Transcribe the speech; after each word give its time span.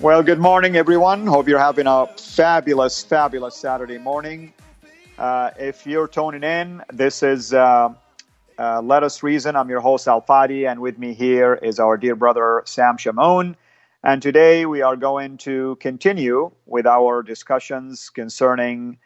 Well, 0.00 0.22
good 0.22 0.38
morning, 0.38 0.76
everyone. 0.76 1.26
Hope 1.26 1.46
you're 1.46 1.58
having 1.58 1.86
a 1.86 2.06
fabulous, 2.06 3.04
fabulous 3.04 3.54
Saturday 3.54 3.98
morning. 3.98 4.54
Uh, 5.18 5.50
if 5.58 5.86
you're 5.86 6.08
tuning 6.08 6.42
in, 6.42 6.82
this 6.90 7.22
is 7.22 7.52
uh, 7.52 7.92
uh, 8.58 8.80
Let 8.80 9.02
Us 9.02 9.22
Reason. 9.22 9.54
I'm 9.54 9.68
your 9.68 9.80
host, 9.80 10.08
Al 10.08 10.22
Fadi, 10.22 10.66
and 10.66 10.80
with 10.80 10.98
me 10.98 11.12
here 11.12 11.52
is 11.52 11.78
our 11.78 11.98
dear 11.98 12.16
brother, 12.16 12.62
Sam 12.64 12.96
Shamoun. 12.96 13.56
And 14.02 14.22
today 14.22 14.64
we 14.64 14.80
are 14.80 14.96
going 14.96 15.36
to 15.38 15.76
continue 15.80 16.50
with 16.64 16.86
our 16.86 17.22
discussions 17.22 18.08
concerning 18.08 18.96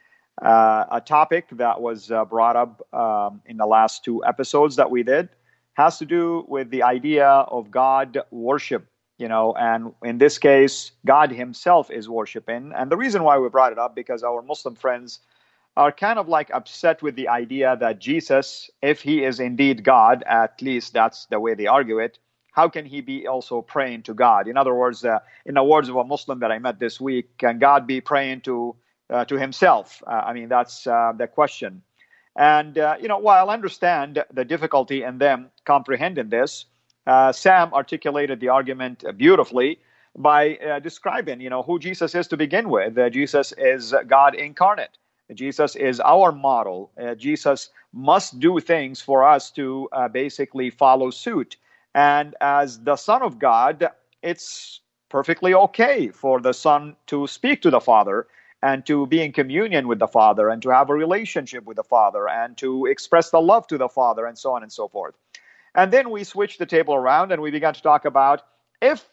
uh, 0.41 0.85
a 0.93 1.01
topic 1.01 1.49
that 1.55 1.81
was 1.81 2.13
uh, 2.13 2.25
brought 2.25 2.55
up 2.55 2.87
um, 2.95 3.43
in 3.47 3.57
the 3.57 3.67
last 3.67 4.05
two 4.05 4.25
episodes 4.25 4.77
that 4.77 4.93
we 4.93 5.03
did. 5.03 5.29
Has 5.73 5.99
to 5.99 6.07
do 6.07 6.45
with 6.47 6.71
the 6.71 6.85
idea 6.85 7.27
of 7.27 7.73
God 7.73 8.17
worship 8.31 8.87
you 9.19 9.29
know 9.29 9.55
and 9.59 9.93
in 10.03 10.19
this 10.19 10.39
case 10.39 10.93
god 11.07 11.31
himself 11.31 11.91
is 11.91 12.09
worshiping. 12.09 12.73
And 12.75 12.91
the 12.91 12.97
reason 12.97 13.23
why 13.23 13.39
we 13.39 13.49
brought 13.49 13.73
it 13.73 13.79
up 13.79 13.95
because 13.95 14.23
our 14.23 14.43
muslim 14.43 14.75
friends 14.75 15.21
are 15.77 15.91
kind 15.91 16.19
of 16.19 16.29
like 16.29 16.51
upset 16.53 17.03
with 17.03 17.17
the 17.17 17.29
idea 17.29 17.77
that 17.81 18.01
jesus 18.01 18.71
if 18.83 19.01
he 19.03 19.25
is 19.25 19.41
indeed 19.41 19.85
god 19.85 20.23
at 20.27 20.61
least 20.63 20.93
that's 20.93 21.27
the 21.27 21.41
way 21.41 21.55
they 21.55 21.67
argue 21.67 21.99
it 21.99 22.19
how 22.53 22.69
can 22.69 22.87
he 22.87 23.01
be 23.01 23.27
also 23.27 23.61
praying 23.63 24.05
to 24.05 24.15
god? 24.15 24.47
In 24.47 24.57
other 24.57 24.75
words 24.75 25.05
uh, 25.05 25.19
in 25.45 25.55
the 25.55 25.65
words 25.65 25.89
of 25.89 25.97
a 25.97 26.05
muslim 26.05 26.41
that 26.41 26.53
i 26.53 26.59
met 26.59 26.79
this 26.79 27.01
week 27.01 27.37
can 27.39 27.59
god 27.59 27.87
be 27.87 28.01
praying 28.01 28.43
to 28.43 28.77
uh, 29.11 29.25
to 29.27 29.39
himself? 29.39 30.03
Uh, 30.07 30.23
i 30.27 30.33
mean 30.33 30.49
that's 30.49 30.87
uh, 30.87 31.13
the 31.17 31.27
question. 31.27 31.83
And 32.37 32.79
uh, 32.79 32.97
you 33.01 33.09
know 33.09 33.19
while 33.19 33.51
i 33.51 33.55
understand 33.55 34.25
the 34.33 34.45
difficulty 34.45 35.03
in 35.05 35.19
them 35.19 35.51
comprehending 35.65 36.31
this 36.31 36.67
uh, 37.07 37.33
Sam 37.33 37.73
articulated 37.75 38.41
the 38.41 38.49
argument 38.49 39.05
beautifully 39.17 39.81
by 40.17 40.57
uh, 40.57 40.79
describing, 40.79 41.41
you 41.41 41.51
know, 41.51 41.63
who 41.63 41.79
Jesus 41.79 42.15
is 42.15 42.27
to 42.29 42.37
begin 42.37 42.71
with. 42.71 42.97
Uh, 42.97 43.11
Jesus 43.11 43.53
is 43.59 43.95
God 44.07 44.35
incarnate. 44.35 44.97
Jesus 45.33 45.75
is 45.75 46.01
our 46.01 46.33
model. 46.33 46.91
Uh, 47.01 47.15
Jesus 47.15 47.71
must 47.93 48.39
do 48.41 48.61
things 48.61 49.01
for 49.01 49.25
us 49.25 49.51
to 49.53 49.89
uh, 49.93 50.09
basically 50.09 50.71
follow 50.71 51.11
suit. 51.11 51.57
And 51.95 52.35
as 52.41 52.81
the 52.81 52.97
Son 52.97 53.23
of 53.23 53.39
God, 53.39 53.89
it's 54.23 54.81
perfectly 55.09 55.55
okay 55.55 56.09
for 56.09 56.41
the 56.41 56.53
Son 56.53 56.97
to 57.07 57.27
speak 57.27 57.63
to 57.63 57.71
the 57.71 57.81
Father 57.81 58.27
and 58.63 58.85
to 58.87 59.07
be 59.07 59.21
in 59.21 59.33
communion 59.33 59.89
with 59.89 59.99
the 59.99 60.09
Father 60.09 60.49
and 60.49 60.63
to 60.63 60.71
have 60.71 60.91
a 60.91 60.95
relationship 60.95 61.65
with 61.65 61.77
the 61.77 61.85
Father 61.85 62.29
and 62.29 62.57
to 62.59 62.87
express 62.87 63.31
the 63.31 63.41
love 63.41 63.67
to 63.69 63.79
the 63.79 63.89
Father 63.89 64.27
and 64.27 64.39
so 64.39 64.53
on 64.53 64.63
and 64.63 64.73
so 64.73 64.89
forth. 64.89 65.15
And 65.75 65.93
then 65.93 66.11
we 66.11 66.25
switched 66.25 66.59
the 66.59 66.67
table 66.67 66.95
around 66.95 67.33
and 67.33 67.43
we 67.43 67.51
began 67.51 67.75
to 67.75 67.83
talk 67.83 68.05
about 68.05 68.43
if 68.81 69.05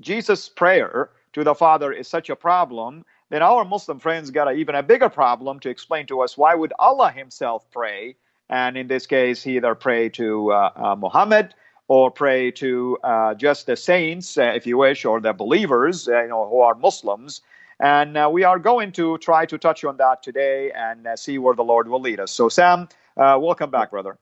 Jesus' 0.00 0.48
prayer 0.48 1.10
to 1.32 1.44
the 1.44 1.54
Father 1.54 1.92
is 1.92 2.08
such 2.08 2.30
a 2.30 2.36
problem, 2.36 3.04
then 3.30 3.42
our 3.42 3.64
Muslim 3.64 3.98
friends 3.98 4.30
got 4.30 4.48
a, 4.48 4.52
even 4.52 4.74
a 4.74 4.82
bigger 4.82 5.08
problem 5.08 5.58
to 5.60 5.68
explain 5.68 6.06
to 6.06 6.20
us 6.20 6.36
why 6.36 6.54
would 6.54 6.72
Allah 6.78 7.10
Himself 7.10 7.68
pray? 7.70 8.16
And 8.48 8.76
in 8.76 8.86
this 8.86 9.06
case, 9.06 9.42
he 9.42 9.56
either 9.56 9.74
pray 9.74 10.08
to 10.10 10.52
uh, 10.52 10.70
uh, 10.76 10.96
Muhammad 10.96 11.54
or 11.88 12.10
pray 12.10 12.50
to 12.52 12.98
uh, 13.02 13.34
just 13.34 13.66
the 13.66 13.76
saints, 13.76 14.38
uh, 14.38 14.52
if 14.54 14.66
you 14.66 14.78
wish, 14.78 15.04
or 15.04 15.20
the 15.20 15.32
believers, 15.32 16.08
uh, 16.08 16.22
you 16.22 16.28
know, 16.28 16.48
who 16.48 16.60
are 16.60 16.74
Muslims. 16.74 17.42
And 17.80 18.16
uh, 18.16 18.30
we 18.32 18.44
are 18.44 18.58
going 18.58 18.92
to 18.92 19.18
try 19.18 19.46
to 19.46 19.58
touch 19.58 19.84
on 19.84 19.96
that 19.98 20.22
today 20.22 20.72
and 20.72 21.06
see 21.18 21.38
where 21.38 21.54
the 21.54 21.64
Lord 21.64 21.88
will 21.88 22.00
lead 22.00 22.20
us. 22.20 22.32
So, 22.32 22.48
Sam, 22.48 22.88
welcome 23.16 23.70
back, 23.70 23.90
brother. 23.90 24.18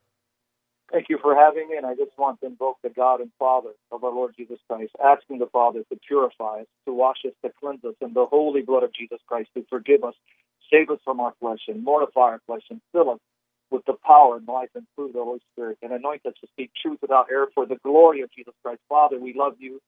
Thank 0.95 1.09
you 1.09 1.19
for 1.21 1.35
having 1.35 1.67
me, 1.67 1.75
and 1.75 1.85
I 1.85 1.93
just 1.93 2.17
want 2.17 2.39
to 2.39 2.45
invoke 2.45 2.77
the 2.81 2.87
God 2.89 3.19
and 3.19 3.29
Father 3.37 3.71
of 3.91 4.05
our 4.05 4.13
Lord 4.13 4.33
Jesus 4.37 4.59
Christ, 4.65 4.93
asking 5.03 5.39
the 5.39 5.47
Father 5.47 5.83
to 5.91 5.99
purify 6.07 6.61
us, 6.61 6.67
to 6.85 6.93
wash 6.93 7.17
us, 7.25 7.33
to 7.43 7.51
cleanse 7.59 7.83
us 7.83 7.95
in 7.99 8.13
the 8.13 8.25
holy 8.25 8.61
blood 8.61 8.83
of 8.83 8.93
Jesus 8.93 9.19
Christ, 9.27 9.49
to 9.57 9.65
forgive 9.69 10.05
us, 10.05 10.13
save 10.71 10.89
us 10.89 10.99
from 11.03 11.19
our 11.19 11.33
flesh, 11.41 11.59
and 11.67 11.83
mortify 11.83 12.21
our 12.21 12.41
flesh, 12.47 12.61
and 12.69 12.79
fill 12.93 13.09
us 13.09 13.19
with 13.71 13.83
the 13.87 13.95
power 14.07 14.37
and 14.37 14.47
life 14.47 14.69
and 14.73 14.87
fruit 14.95 15.07
of 15.07 15.13
the 15.15 15.23
Holy 15.25 15.41
Spirit, 15.51 15.77
and 15.81 15.91
anoint 15.91 16.25
us 16.25 16.33
to 16.39 16.47
speak 16.47 16.71
truth 16.81 16.99
without 17.01 17.27
error 17.29 17.49
for 17.53 17.65
the 17.65 17.75
glory 17.83 18.21
of 18.21 18.31
Jesus 18.31 18.53
Christ. 18.63 18.79
Father, 18.87 19.19
we 19.19 19.33
love 19.33 19.55
you. 19.59 19.81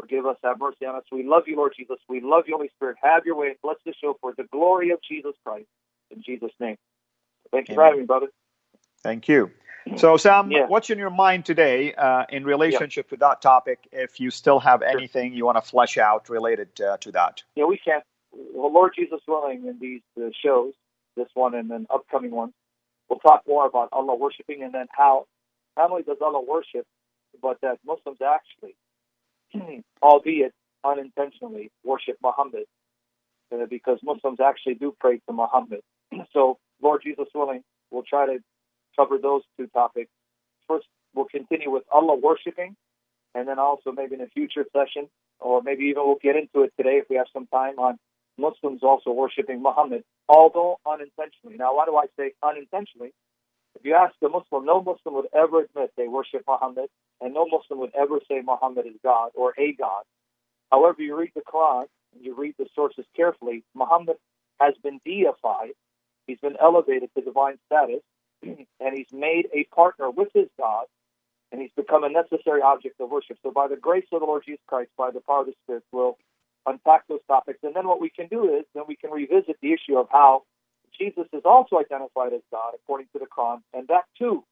Forgive 0.00 0.26
us, 0.26 0.38
have 0.42 0.58
mercy 0.58 0.86
on 0.86 0.96
us. 0.96 1.04
We 1.12 1.22
love 1.22 1.44
you, 1.46 1.54
Lord 1.54 1.74
Jesus. 1.78 1.98
We 2.08 2.20
love 2.20 2.46
you, 2.48 2.56
Holy 2.56 2.70
Spirit. 2.74 2.96
Have 3.00 3.24
your 3.24 3.36
way 3.36 3.46
and 3.46 3.56
bless 3.62 3.76
this 3.86 3.94
show 4.02 4.16
for 4.20 4.34
the 4.36 4.48
glory 4.50 4.90
of 4.90 4.98
Jesus 5.08 5.36
Christ. 5.46 5.68
In 6.10 6.20
Jesus' 6.20 6.50
name. 6.58 6.78
Thank 7.52 7.68
you 7.68 7.74
Amen. 7.74 7.76
for 7.76 7.84
having 7.84 8.00
me, 8.00 8.06
brother. 8.06 8.26
Thank 9.04 9.28
you. 9.28 9.52
So, 9.96 10.16
Sam, 10.16 10.50
yeah. 10.50 10.66
what's 10.66 10.90
in 10.90 10.98
your 10.98 11.10
mind 11.10 11.44
today 11.44 11.94
uh, 11.94 12.24
in 12.28 12.44
relationship 12.44 13.06
yeah. 13.08 13.16
to 13.16 13.20
that 13.20 13.42
topic? 13.42 13.88
If 13.92 14.20
you 14.20 14.30
still 14.30 14.60
have 14.60 14.82
anything 14.82 15.34
you 15.34 15.44
want 15.44 15.56
to 15.56 15.68
flesh 15.68 15.98
out 15.98 16.28
related 16.28 16.80
uh, 16.80 16.96
to 16.98 17.12
that? 17.12 17.42
Yeah, 17.56 17.64
we 17.64 17.78
can. 17.78 18.00
Well, 18.32 18.72
Lord 18.72 18.92
Jesus 18.96 19.20
willing, 19.26 19.66
in 19.66 19.78
these 19.80 20.02
uh, 20.16 20.30
shows, 20.42 20.74
this 21.16 21.28
one 21.34 21.54
and 21.54 21.70
then 21.70 21.86
upcoming 21.90 22.30
ones, 22.30 22.52
we'll 23.08 23.18
talk 23.18 23.42
more 23.46 23.66
about 23.66 23.88
Allah 23.92 24.14
worshiping 24.14 24.62
and 24.62 24.72
then 24.72 24.86
how 24.90 25.26
not 25.76 25.90
only 25.90 26.02
does 26.02 26.18
Allah 26.20 26.42
worship, 26.42 26.86
but 27.40 27.58
that 27.62 27.78
Muslims 27.86 28.18
actually, 28.20 28.74
albeit 30.02 30.52
unintentionally, 30.84 31.70
worship 31.84 32.16
Muhammad, 32.22 32.64
uh, 33.52 33.66
because 33.68 33.98
Muslims 34.02 34.38
actually 34.40 34.74
do 34.74 34.94
pray 35.00 35.20
to 35.28 35.32
Muhammad. 35.32 35.80
so, 36.32 36.58
Lord 36.82 37.02
Jesus 37.04 37.26
willing, 37.34 37.62
we'll 37.90 38.02
try 38.02 38.26
to 38.26 38.38
cover 38.98 39.18
those 39.18 39.42
two 39.56 39.68
topics. 39.68 40.10
First, 40.66 40.86
we'll 41.14 41.26
continue 41.26 41.70
with 41.70 41.84
Allah 41.92 42.16
worshiping, 42.16 42.76
and 43.34 43.46
then 43.46 43.58
also 43.58 43.92
maybe 43.92 44.14
in 44.16 44.20
a 44.22 44.26
future 44.26 44.64
session, 44.72 45.08
or 45.38 45.62
maybe 45.62 45.84
even 45.84 46.02
we'll 46.04 46.18
get 46.22 46.36
into 46.36 46.62
it 46.64 46.72
today 46.76 46.96
if 47.02 47.04
we 47.08 47.16
have 47.16 47.26
some 47.32 47.46
time 47.46 47.78
on 47.78 47.98
Muslims 48.38 48.80
also 48.82 49.10
worshiping 49.10 49.62
Muhammad, 49.62 50.02
although 50.28 50.78
unintentionally. 50.86 51.56
Now, 51.56 51.76
why 51.76 51.86
do 51.86 51.96
I 51.96 52.06
say 52.18 52.32
unintentionally? 52.42 53.12
If 53.74 53.84
you 53.84 53.94
ask 53.94 54.14
a 54.24 54.28
Muslim, 54.28 54.64
no 54.64 54.82
Muslim 54.82 55.14
would 55.14 55.28
ever 55.32 55.62
admit 55.62 55.92
they 55.96 56.08
worship 56.08 56.42
Muhammad, 56.48 56.88
and 57.20 57.34
no 57.34 57.46
Muslim 57.46 57.78
would 57.80 57.94
ever 57.94 58.20
say 58.28 58.42
Muhammad 58.44 58.86
is 58.86 58.94
God 59.02 59.30
or 59.34 59.54
a 59.58 59.72
God. 59.72 60.02
However, 60.70 61.02
you 61.02 61.16
read 61.16 61.32
the 61.34 61.42
Quran 61.42 61.86
and 62.14 62.24
you 62.24 62.34
read 62.34 62.54
the 62.58 62.66
sources 62.74 63.04
carefully, 63.16 63.64
Muhammad 63.74 64.16
has 64.60 64.74
been 64.82 65.00
deified. 65.04 65.74
He's 66.26 66.40
been 66.40 66.56
elevated 66.60 67.10
to 67.14 67.22
divine 67.22 67.58
status, 67.66 68.02
and 68.42 68.96
he's 68.96 69.12
made 69.12 69.48
a 69.52 69.64
partner 69.74 70.10
with 70.10 70.28
his 70.34 70.48
God, 70.58 70.86
and 71.50 71.60
he's 71.60 71.72
become 71.76 72.04
a 72.04 72.08
necessary 72.08 72.62
object 72.62 73.00
of 73.00 73.10
worship. 73.10 73.38
So, 73.42 73.50
by 73.50 73.68
the 73.68 73.76
grace 73.76 74.06
of 74.12 74.20
the 74.20 74.26
Lord 74.26 74.44
Jesus 74.44 74.62
Christ, 74.66 74.90
by 74.96 75.10
the 75.10 75.20
power 75.20 75.40
of 75.40 75.46
the 75.46 75.54
Spirit, 75.64 75.84
we'll 75.92 76.18
unpack 76.66 77.06
those 77.08 77.20
topics. 77.26 77.60
And 77.62 77.74
then 77.74 77.86
what 77.86 78.00
we 78.00 78.10
can 78.10 78.28
do 78.28 78.56
is 78.56 78.64
then 78.74 78.84
we 78.86 78.96
can 78.96 79.10
revisit 79.10 79.56
the 79.62 79.72
issue 79.72 79.96
of 79.96 80.08
how 80.10 80.42
Jesus 80.98 81.26
is 81.32 81.42
also 81.44 81.78
identified 81.78 82.32
as 82.32 82.42
God 82.50 82.72
according 82.74 83.06
to 83.12 83.18
the 83.18 83.26
Quran, 83.26 83.60
and 83.72 83.88
that 83.88 84.04
too, 84.18 84.44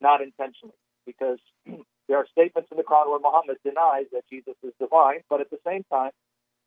not 0.00 0.20
intentionally, 0.20 0.74
because 1.06 1.38
there 2.08 2.18
are 2.18 2.26
statements 2.30 2.68
in 2.70 2.76
the 2.76 2.82
Quran 2.82 3.08
where 3.10 3.20
Muhammad 3.20 3.58
denies 3.64 4.06
that 4.12 4.22
Jesus 4.30 4.54
is 4.62 4.72
divine, 4.80 5.20
but 5.28 5.40
at 5.40 5.50
the 5.50 5.58
same 5.66 5.84
time, 5.90 6.10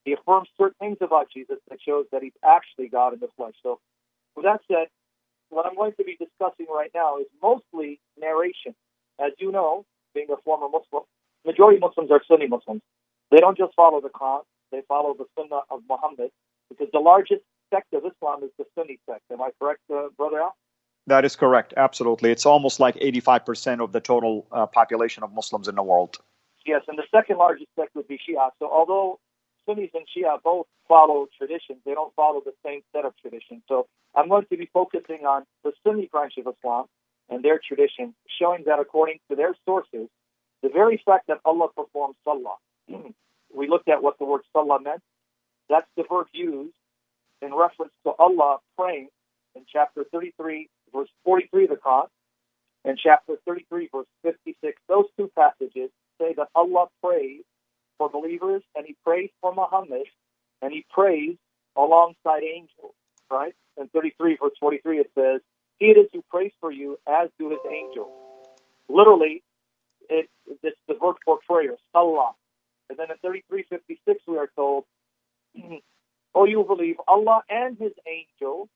he 0.05 0.13
affirms 0.13 0.47
certain 0.57 0.75
things 0.79 0.97
about 1.01 1.27
Jesus 1.33 1.57
that 1.69 1.79
shows 1.81 2.05
that 2.11 2.21
he's 2.21 2.37
actually 2.43 2.87
God 2.87 3.13
in 3.13 3.19
the 3.19 3.27
flesh. 3.35 3.55
So, 3.63 3.79
with 4.35 4.45
that 4.45 4.61
said, 4.67 4.87
what 5.55 5.65
I'm 5.65 5.75
going 5.75 5.93
to 5.93 6.03
be 6.03 6.17
discussing 6.19 6.67
right 6.69 6.91
now 6.93 7.17
is 7.17 7.27
mostly 7.41 8.01
narration. 8.19 8.75
As 9.25 9.31
you 9.39 9.53
know, 9.53 9.85
being 10.13 10.27
a 10.29 10.35
former 10.43 10.67
Muslim, 10.67 11.03
majority 11.45 11.79
Muslims 11.79 12.11
are 12.11 12.21
Sunni 12.27 12.47
Muslims. 12.47 12.81
They 13.31 13.37
don't 13.37 13.57
just 13.57 13.73
follow 13.73 14.01
the 14.01 14.09
Quran, 14.09 14.41
they 14.73 14.81
follow 14.89 15.15
the 15.17 15.25
Sunnah 15.39 15.61
of 15.69 15.79
Muhammad 15.89 16.31
because 16.69 16.87
the 16.91 16.99
largest 16.99 17.41
sect 17.73 17.93
of 17.93 18.03
Islam 18.05 18.43
is 18.43 18.49
the 18.57 18.65
Sunni 18.75 18.99
sect. 19.09 19.21
Am 19.31 19.41
I 19.41 19.51
correct, 19.57 19.79
uh, 19.93 20.09
Brother 20.17 20.41
Al? 20.41 20.55
That 21.07 21.23
is 21.23 21.37
correct. 21.37 21.73
Absolutely. 21.77 22.31
It's 22.31 22.45
almost 22.45 22.81
like 22.81 22.95
85% 22.95 23.81
of 23.81 23.93
the 23.93 24.01
total 24.01 24.47
uh, 24.51 24.65
population 24.65 25.23
of 25.23 25.31
Muslims 25.33 25.69
in 25.69 25.75
the 25.75 25.83
world. 25.83 26.17
Yes, 26.65 26.81
and 26.89 26.97
the 26.97 27.05
second 27.15 27.37
largest 27.37 27.69
sect 27.79 27.95
would 27.95 28.07
be 28.07 28.17
Shia. 28.17 28.49
So 28.59 28.69
although 28.69 29.19
Sunnis 29.65 29.89
and 29.93 30.05
Shia 30.05 30.41
both 30.43 30.67
follow 30.87 31.27
traditions, 31.37 31.79
they 31.85 31.93
don't 31.93 32.13
follow 32.15 32.41
the 32.43 32.53
same 32.65 32.81
set 32.93 33.05
of 33.05 33.13
traditions. 33.17 33.63
So 33.67 33.87
I'm 34.15 34.29
going 34.29 34.45
to 34.51 34.57
be 34.57 34.69
focusing 34.73 35.25
on 35.25 35.43
the 35.63 35.71
Sunni 35.83 36.07
branch 36.11 36.33
of 36.37 36.47
Islam 36.47 36.85
and 37.29 37.43
their 37.43 37.59
tradition, 37.65 38.13
showing 38.39 38.63
that 38.67 38.79
according 38.79 39.19
to 39.29 39.35
their 39.35 39.55
sources, 39.65 40.07
the 40.61 40.69
very 40.69 41.01
fact 41.05 41.27
that 41.27 41.39
Allah 41.43 41.67
performs 41.75 42.15
salah, 42.23 42.55
we 43.55 43.67
looked 43.67 43.89
at 43.89 44.01
what 44.01 44.17
the 44.19 44.25
word 44.25 44.41
salah 44.53 44.79
meant. 44.81 45.01
That's 45.69 45.87
the 45.97 46.03
verb 46.09 46.27
used 46.33 46.75
in 47.41 47.53
reference 47.53 47.91
to 48.05 48.11
Allah 48.19 48.57
praying 48.77 49.09
in 49.55 49.65
chapter 49.71 50.05
33, 50.11 50.69
verse 50.93 51.09
43 51.23 51.63
of 51.65 51.69
the 51.71 51.75
Quran, 51.77 52.07
and 52.83 52.99
chapter 53.01 53.35
33, 53.47 53.89
verse 53.91 54.07
56. 54.23 54.81
Those 54.87 55.05
two 55.17 55.31
passages 55.35 55.89
say 56.19 56.33
that 56.37 56.49
Allah 56.55 56.87
prays 57.03 57.41
for 57.97 58.09
believers 58.09 58.63
and 58.75 58.85
He 58.85 58.95
prays 59.03 59.29
for 59.41 59.53
Muhammad 59.53 60.07
and 60.61 60.71
He 60.73 60.85
prays 60.89 61.35
alongside 61.77 62.43
angels, 62.43 62.93
right? 63.29 63.53
In 63.77 63.87
33, 63.89 64.37
verse 64.41 64.53
43, 64.59 64.99
it 64.99 65.11
says, 65.15 65.41
He 65.79 65.87
it 65.87 65.97
is 65.97 66.07
who 66.13 66.23
prays 66.29 66.51
for 66.59 66.71
you, 66.71 66.97
as 67.07 67.29
do 67.39 67.49
His 67.49 67.59
angels. 67.69 68.11
Literally, 68.89 69.43
it, 70.09 70.29
it's 70.63 70.77
the 70.87 70.95
verb 70.95 71.17
for 71.25 71.39
prayer, 71.47 71.75
salah. 71.91 72.31
And 72.89 72.97
then 72.99 73.07
in 73.11 73.17
33:56, 73.17 74.15
we 74.27 74.37
are 74.37 74.49
told, 74.55 74.85
"Oh, 76.35 76.45
you 76.45 76.63
believe 76.63 76.97
Allah 77.07 77.41
and 77.49 77.77
His 77.77 77.93
angels. 78.07 78.69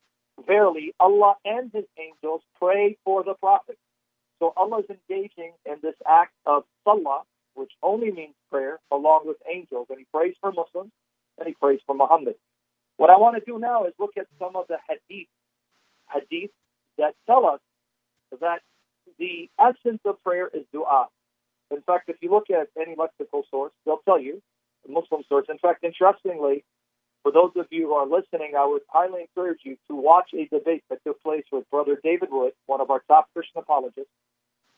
Verily, 0.48 0.94
Allah 1.00 1.36
and 1.46 1.72
His 1.74 1.86
angels 1.98 2.42
pray 2.60 2.98
for 3.04 3.24
the 3.24 3.36
Prophet." 3.36 3.78
So 4.40 4.54
Allah 4.56 4.80
is 4.80 4.86
engaging 4.90 5.54
in 5.66 5.76
this 5.82 5.96
act 6.08 6.34
of 6.46 6.64
salah, 6.84 7.24
which 7.60 7.72
only 7.84 8.12
means 8.12 8.34
prayer, 8.50 8.80
along 8.90 9.22
with 9.26 9.38
angels, 9.52 9.88
and 9.90 10.00
He 10.00 10.06
prays 10.14 10.36
for 10.40 10.52
Muslims 10.52 10.92
and 11.38 11.48
He 11.48 11.54
prays 11.54 11.80
for 11.86 11.94
Muhammad. 11.94 12.36
What 12.98 13.10
I 13.10 13.18
want 13.18 13.38
to 13.38 13.44
do 13.46 13.60
now 13.60 13.86
is 13.86 13.94
look 14.00 14.18
at 14.18 14.28
some 14.40 14.56
of 14.56 14.66
the 14.68 14.78
hadith, 14.88 15.28
hadith 16.12 16.52
that 16.98 17.16
tell 17.28 17.46
us 17.46 17.60
that 18.40 18.62
the 19.18 19.50
essence 19.60 20.02
of 20.06 20.24
prayer 20.24 20.50
is 20.54 20.64
dua. 20.74 21.08
In 21.72 21.82
fact, 21.82 22.10
if 22.10 22.16
you 22.22 22.32
look 22.32 22.50
at 22.50 22.68
any 22.80 22.96
lexical 22.96 23.44
source, 23.52 23.74
they'll 23.86 24.02
tell 24.06 24.20
you, 24.20 24.42
Muslim 24.88 25.24
source. 25.30 25.46
In 25.50 25.58
fact, 25.60 25.84
interestingly, 25.84 26.64
for 27.22 27.32
those 27.32 27.52
of 27.58 27.68
you 27.70 27.88
who 27.88 27.94
are 27.94 28.08
listening, 28.08 28.54
I 28.58 28.66
would 28.66 28.82
highly 28.88 29.22
encourage 29.22 29.60
you 29.64 29.78
to 29.90 29.96
watch 29.96 30.32
a 30.34 30.48
debate 30.48 30.84
that 30.90 31.04
took 31.06 31.22
place 31.22 31.44
with 31.52 31.70
Brother 31.70 32.00
David 32.04 32.30
Wood, 32.32 32.54
one 32.66 32.82
of 32.82 32.90
our 32.90 33.04
top 33.08 33.28
Christian 33.34 33.60
apologists, 33.60 34.12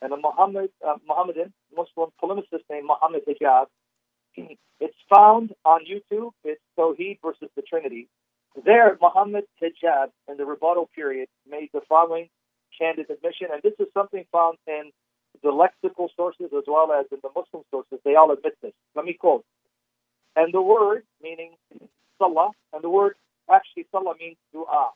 and 0.01 0.13
a 0.13 0.17
Muhammad, 0.17 0.69
uh, 0.87 0.97
Muslim 1.07 2.09
polemicist 2.21 2.65
named 2.69 2.87
Muhammad 2.87 3.23
Hijab. 3.27 3.65
It's 4.79 4.97
found 5.13 5.53
on 5.63 5.81
YouTube. 5.85 6.31
It's 6.43 6.61
Tawheed 6.77 7.19
versus 7.23 7.49
the 7.55 7.61
Trinity. 7.61 8.07
There, 8.65 8.97
Muhammad 8.99 9.43
Hijab, 9.61 10.07
in 10.27 10.37
the 10.37 10.45
rebuttal 10.45 10.89
period, 10.95 11.27
made 11.47 11.69
the 11.71 11.81
following 11.87 12.29
candid 12.77 13.09
admission, 13.11 13.47
and 13.53 13.61
this 13.61 13.73
is 13.79 13.87
something 13.93 14.25
found 14.31 14.57
in 14.65 14.91
the 15.43 15.49
lexical 15.49 16.09
sources 16.15 16.49
as 16.55 16.63
well 16.67 16.91
as 16.91 17.05
in 17.11 17.19
the 17.23 17.29
Muslim 17.35 17.63
sources, 17.71 17.99
they 18.03 18.15
all 18.15 18.31
admit 18.31 18.53
this. 18.61 18.73
Let 18.95 19.05
me 19.05 19.13
quote. 19.13 19.45
And 20.35 20.53
the 20.53 20.61
word, 20.61 21.03
meaning 21.21 21.51
salah, 22.17 22.51
and 22.73 22.83
the 22.83 22.89
word 22.89 23.15
actually 23.49 23.87
salah 23.91 24.15
means 24.19 24.37
dua. 24.53 24.91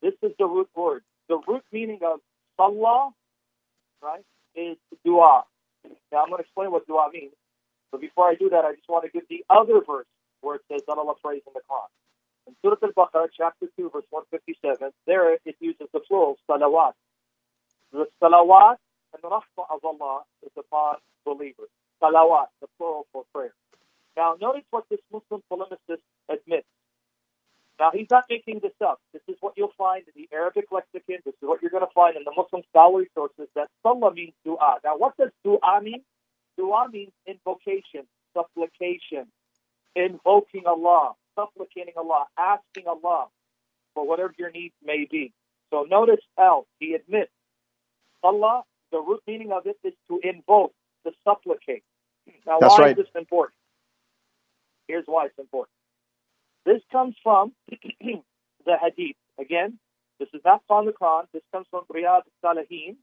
This 0.00 0.14
is 0.22 0.32
the 0.38 0.46
root 0.46 0.68
word. 0.74 1.02
The 1.28 1.38
root 1.46 1.62
meaning 1.72 2.00
of 2.04 2.20
salah, 2.56 3.10
right, 4.02 4.24
is 4.54 4.76
dua. 5.04 5.44
Now 6.12 6.22
I'm 6.22 6.28
going 6.28 6.38
to 6.38 6.44
explain 6.44 6.70
what 6.70 6.86
dua 6.86 7.10
means. 7.12 7.32
But 7.90 8.00
before 8.00 8.28
I 8.28 8.34
do 8.34 8.48
that, 8.50 8.64
I 8.64 8.74
just 8.74 8.88
want 8.88 9.04
to 9.04 9.10
give 9.10 9.28
the 9.28 9.44
other 9.50 9.80
verse 9.86 10.06
where 10.40 10.56
it 10.56 10.62
says 10.70 10.82
that 10.86 10.96
Allah 10.98 11.14
prays 11.22 11.42
in 11.46 11.52
the 11.54 11.60
Quran. 11.60 11.88
In 12.48 12.54
Surah 12.62 12.76
Al-Baqarah, 12.82 13.28
chapter 13.36 13.66
2, 13.76 13.90
verse 13.90 14.04
157, 14.10 14.90
there 15.06 15.34
it 15.34 15.56
uses 15.60 15.86
the 15.92 16.00
plural, 16.00 16.36
salawat. 16.48 16.92
The 17.92 18.06
salawat 18.20 18.76
and 19.14 19.22
the 19.22 19.28
rahmah 19.28 19.66
of 19.70 19.84
Allah 19.84 20.22
is 20.42 20.52
upon 20.56 20.96
believers. 21.24 21.68
Salawat, 22.02 22.46
the 22.60 22.66
plural 22.78 23.06
for 23.12 23.24
prayer. 23.32 23.54
Now, 24.16 24.36
notice 24.40 24.64
what 24.70 24.84
this 24.90 25.00
Muslim 25.12 25.42
polemicist 25.50 26.02
admits. 26.28 26.66
Now, 27.80 27.90
he's 27.92 28.06
not 28.10 28.24
making 28.30 28.60
this 28.62 28.72
up. 28.84 29.00
This 29.12 29.22
is 29.28 29.36
what 29.40 29.54
you'll 29.56 29.72
find 29.76 30.04
in 30.06 30.12
the 30.14 30.28
Arabic 30.34 30.66
lexicon. 30.70 31.18
This 31.24 31.34
is 31.34 31.40
what 31.42 31.62
you're 31.62 31.70
going 31.70 31.86
to 31.86 31.92
find 31.94 32.16
in 32.16 32.24
the 32.24 32.32
Muslim 32.36 32.62
scholarly 32.68 33.08
sources 33.14 33.48
that 33.56 33.68
salah 33.82 34.12
means 34.12 34.34
dua. 34.44 34.78
Now, 34.84 34.96
what 34.96 35.16
does 35.16 35.30
dua 35.44 35.80
mean? 35.82 36.02
Dua 36.56 36.88
means 36.92 37.12
invocation, 37.26 38.06
supplication, 38.34 39.26
invoking 39.96 40.66
Allah, 40.66 41.12
supplicating 41.34 41.94
Allah, 41.96 42.26
asking 42.38 42.86
Allah 42.86 43.26
for 43.94 44.06
whatever 44.06 44.34
your 44.38 44.50
needs 44.50 44.74
may 44.84 45.06
be. 45.10 45.32
So 45.70 45.86
notice 45.90 46.20
Al, 46.38 46.66
he 46.78 46.94
admits 46.94 47.32
Allah 48.22 48.62
the 48.92 49.00
root 49.00 49.22
meaning 49.26 49.50
of 49.52 49.66
it 49.66 49.78
is 49.82 49.94
to 50.08 50.20
invoke, 50.22 50.72
to 51.04 51.12
supplicate. 51.24 51.82
Now, 52.46 52.58
That's 52.60 52.74
why 52.78 52.84
right. 52.84 52.98
is 52.98 53.04
this 53.04 53.12
important? 53.16 53.54
Here's 54.86 55.04
why 55.06 55.26
it's 55.26 55.38
important. 55.38 55.72
This 56.64 56.80
comes 56.90 57.14
from 57.22 57.52
the 58.00 58.76
Hadith. 58.80 59.16
Again, 59.38 59.78
this 60.18 60.28
is 60.34 60.40
not 60.44 60.62
from 60.66 60.86
the 60.86 60.92
Quran. 60.92 61.24
This 61.32 61.42
comes 61.52 61.66
from 61.70 61.84
Riyadh 61.92 62.22
Salihin, 62.44 62.96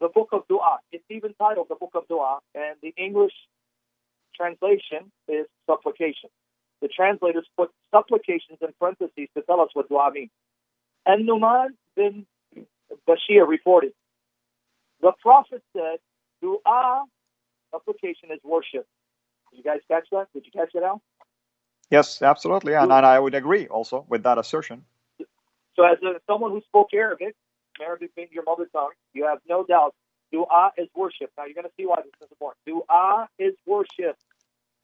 the 0.00 0.08
book 0.08 0.30
of 0.32 0.48
Dua. 0.48 0.78
It's 0.90 1.04
even 1.10 1.34
titled 1.34 1.68
the 1.68 1.76
book 1.76 1.92
of 1.94 2.08
Dua, 2.08 2.40
and 2.54 2.76
the 2.82 2.92
English 2.96 3.32
translation 4.36 5.12
is 5.28 5.46
supplication. 5.66 6.30
The 6.80 6.88
translators 6.88 7.46
put 7.56 7.70
supplications 7.90 8.58
in 8.60 8.68
parentheses 8.78 9.28
to 9.36 9.42
tell 9.42 9.60
us 9.60 9.68
what 9.74 9.88
dua 9.88 10.10
means. 10.12 10.30
And 11.06 11.28
Numan 11.28 11.68
bin 11.96 12.26
Bashir 13.08 13.46
reported 13.46 13.92
the 15.00 15.12
Prophet 15.22 15.62
said, 15.76 15.98
dua 16.42 17.04
supplication 17.70 18.30
is 18.32 18.40
worship. 18.42 18.86
Did 19.50 19.58
you 19.58 19.62
guys 19.64 19.80
catch 19.88 20.08
that? 20.12 20.26
Did 20.32 20.46
you 20.46 20.52
catch 20.52 20.74
it 20.74 20.82
out? 20.82 21.00
Yes, 21.94 22.22
absolutely. 22.22 22.74
And, 22.74 22.90
and 22.90 23.06
I 23.06 23.18
would 23.18 23.34
agree 23.34 23.66
also 23.68 24.04
with 24.08 24.22
that 24.24 24.36
assertion. 24.38 24.84
So, 25.76 25.84
as 25.84 25.98
a, 26.02 26.20
someone 26.30 26.50
who 26.50 26.60
spoke 26.62 26.88
Arabic, 26.94 27.34
Arabic 27.80 28.14
being 28.16 28.28
your 28.32 28.44
mother 28.44 28.66
tongue, 28.72 28.94
you 29.12 29.26
have 29.26 29.38
no 29.48 29.64
doubt 29.64 29.94
dua 30.32 30.72
is 30.76 30.88
worship. 30.94 31.30
Now, 31.36 31.44
you're 31.44 31.54
going 31.54 31.70
to 31.72 31.76
see 31.76 31.86
why 31.86 32.00
this 32.04 32.12
is 32.20 32.28
important. 32.30 32.60
Dua 32.66 33.28
is 33.38 33.54
worship. 33.66 34.16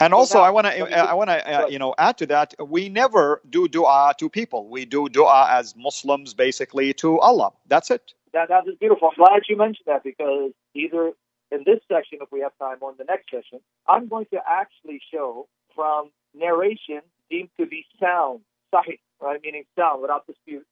And 0.02 0.14
also, 0.14 0.38
I 0.40 0.50
want 0.50 0.67
to, 0.67 1.11
I 1.12 1.12
want 1.12 1.29
to, 1.29 1.38
uh, 1.38 1.67
you 1.67 1.79
know, 1.79 1.95
add 1.99 2.17
to 2.19 2.26
that. 2.35 2.55
We 2.59 2.88
never 2.88 3.43
do 3.50 3.69
du'a 3.69 4.17
to 4.17 4.31
people. 4.31 4.67
We 4.76 4.87
do 4.87 5.09
du'a 5.09 5.50
as 5.50 5.76
Muslims, 5.76 6.33
basically, 6.33 6.95
to 6.95 7.21
Allah. 7.21 7.50
That's 7.67 7.90
it. 7.90 8.14
That, 8.33 8.49
that 8.49 8.67
is 8.67 8.76
beautiful. 8.81 9.11
I'm 9.11 9.23
glad 9.23 9.43
you 9.50 9.59
mentioned 9.59 9.88
that 9.93 10.02
because 10.02 10.52
either 10.75 11.12
in 11.52 11.64
this 11.67 11.81
section, 11.93 12.21
if 12.23 12.33
we 12.33 12.40
have 12.40 12.57
time, 12.59 12.79
or 12.81 12.93
in 12.93 12.97
the 12.97 13.05
next 13.05 13.26
session, 13.31 13.61
I'm 13.87 14.09
going 14.09 14.26
to 14.33 14.40
actually 14.49 15.00
show 15.12 15.47
from 15.75 16.11
narration 16.35 17.01
deemed 17.31 17.51
to 17.59 17.67
be 17.67 17.85
sound, 18.01 18.41
sahih, 18.75 18.99
right, 19.21 19.41
meaning 19.43 19.65
sound 19.79 20.03
without 20.03 20.27
dispute, 20.27 20.67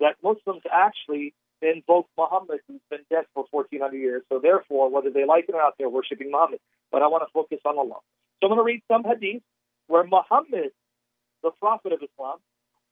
that 0.00 0.16
Muslims 0.22 0.62
actually 0.70 1.34
invoke 1.62 2.08
Muhammad, 2.18 2.60
who's 2.68 2.80
been 2.90 3.04
dead 3.10 3.24
for 3.32 3.44
1400 3.50 3.96
years. 3.96 4.22
So 4.28 4.38
therefore, 4.38 4.90
whether 4.90 5.10
they 5.10 5.24
like 5.24 5.46
it 5.48 5.54
or 5.54 5.62
not, 5.62 5.74
they're 5.78 5.88
worshiping 5.88 6.30
Muhammad. 6.30 6.60
But 6.92 7.02
I 7.02 7.08
want 7.08 7.22
to 7.22 7.32
focus 7.32 7.60
on 7.64 7.78
Allah. 7.78 8.00
So 8.40 8.48
I'm 8.48 8.48
going 8.50 8.58
to 8.58 8.64
read 8.64 8.82
some 8.88 9.04
hadith 9.04 9.42
where 9.86 10.04
Muhammad, 10.04 10.72
the 11.42 11.50
prophet 11.60 11.92
of 11.92 12.00
Islam, 12.02 12.38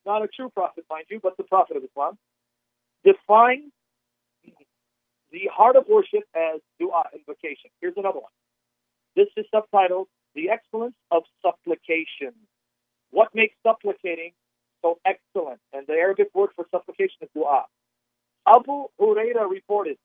not 0.07 0.23
a 0.23 0.29
true 0.29 0.51
prophet, 0.51 0.85
mind 0.91 1.07
you, 1.11 1.21
but 1.23 1.37
the 1.37 1.45
prophet 1.45 1.77
of 1.77 1.85
Islam, 1.85 2.19
defines 3.05 3.71
the 5.31 5.49
heart 5.53 5.77
of 5.77 5.87
worship 5.89 6.25
as 6.35 6.61
dua, 6.79 7.05
invocation. 7.15 7.71
Here's 7.81 7.97
another 7.97 8.21
one. 8.21 8.33
This 9.17 9.29
is 9.37 9.47
subtitled 9.53 10.07
The 10.35 10.51
Excellence 10.51 10.95
of 11.11 11.25
Supplication. 11.43 12.33
What 13.11 13.29
makes 13.35 13.55
supplicating 13.63 14.33
so 14.81 14.99
excellent? 15.05 15.61
And 15.73 15.87
the 15.87 15.95
Arabic 15.95 16.29
word 16.35 16.51
for 16.57 16.67
supplication 16.71 17.19
is 17.23 17.29
dua. 17.35 17.65
Abu 18.47 18.87
Huraira 19.01 19.49
reported 19.49 19.99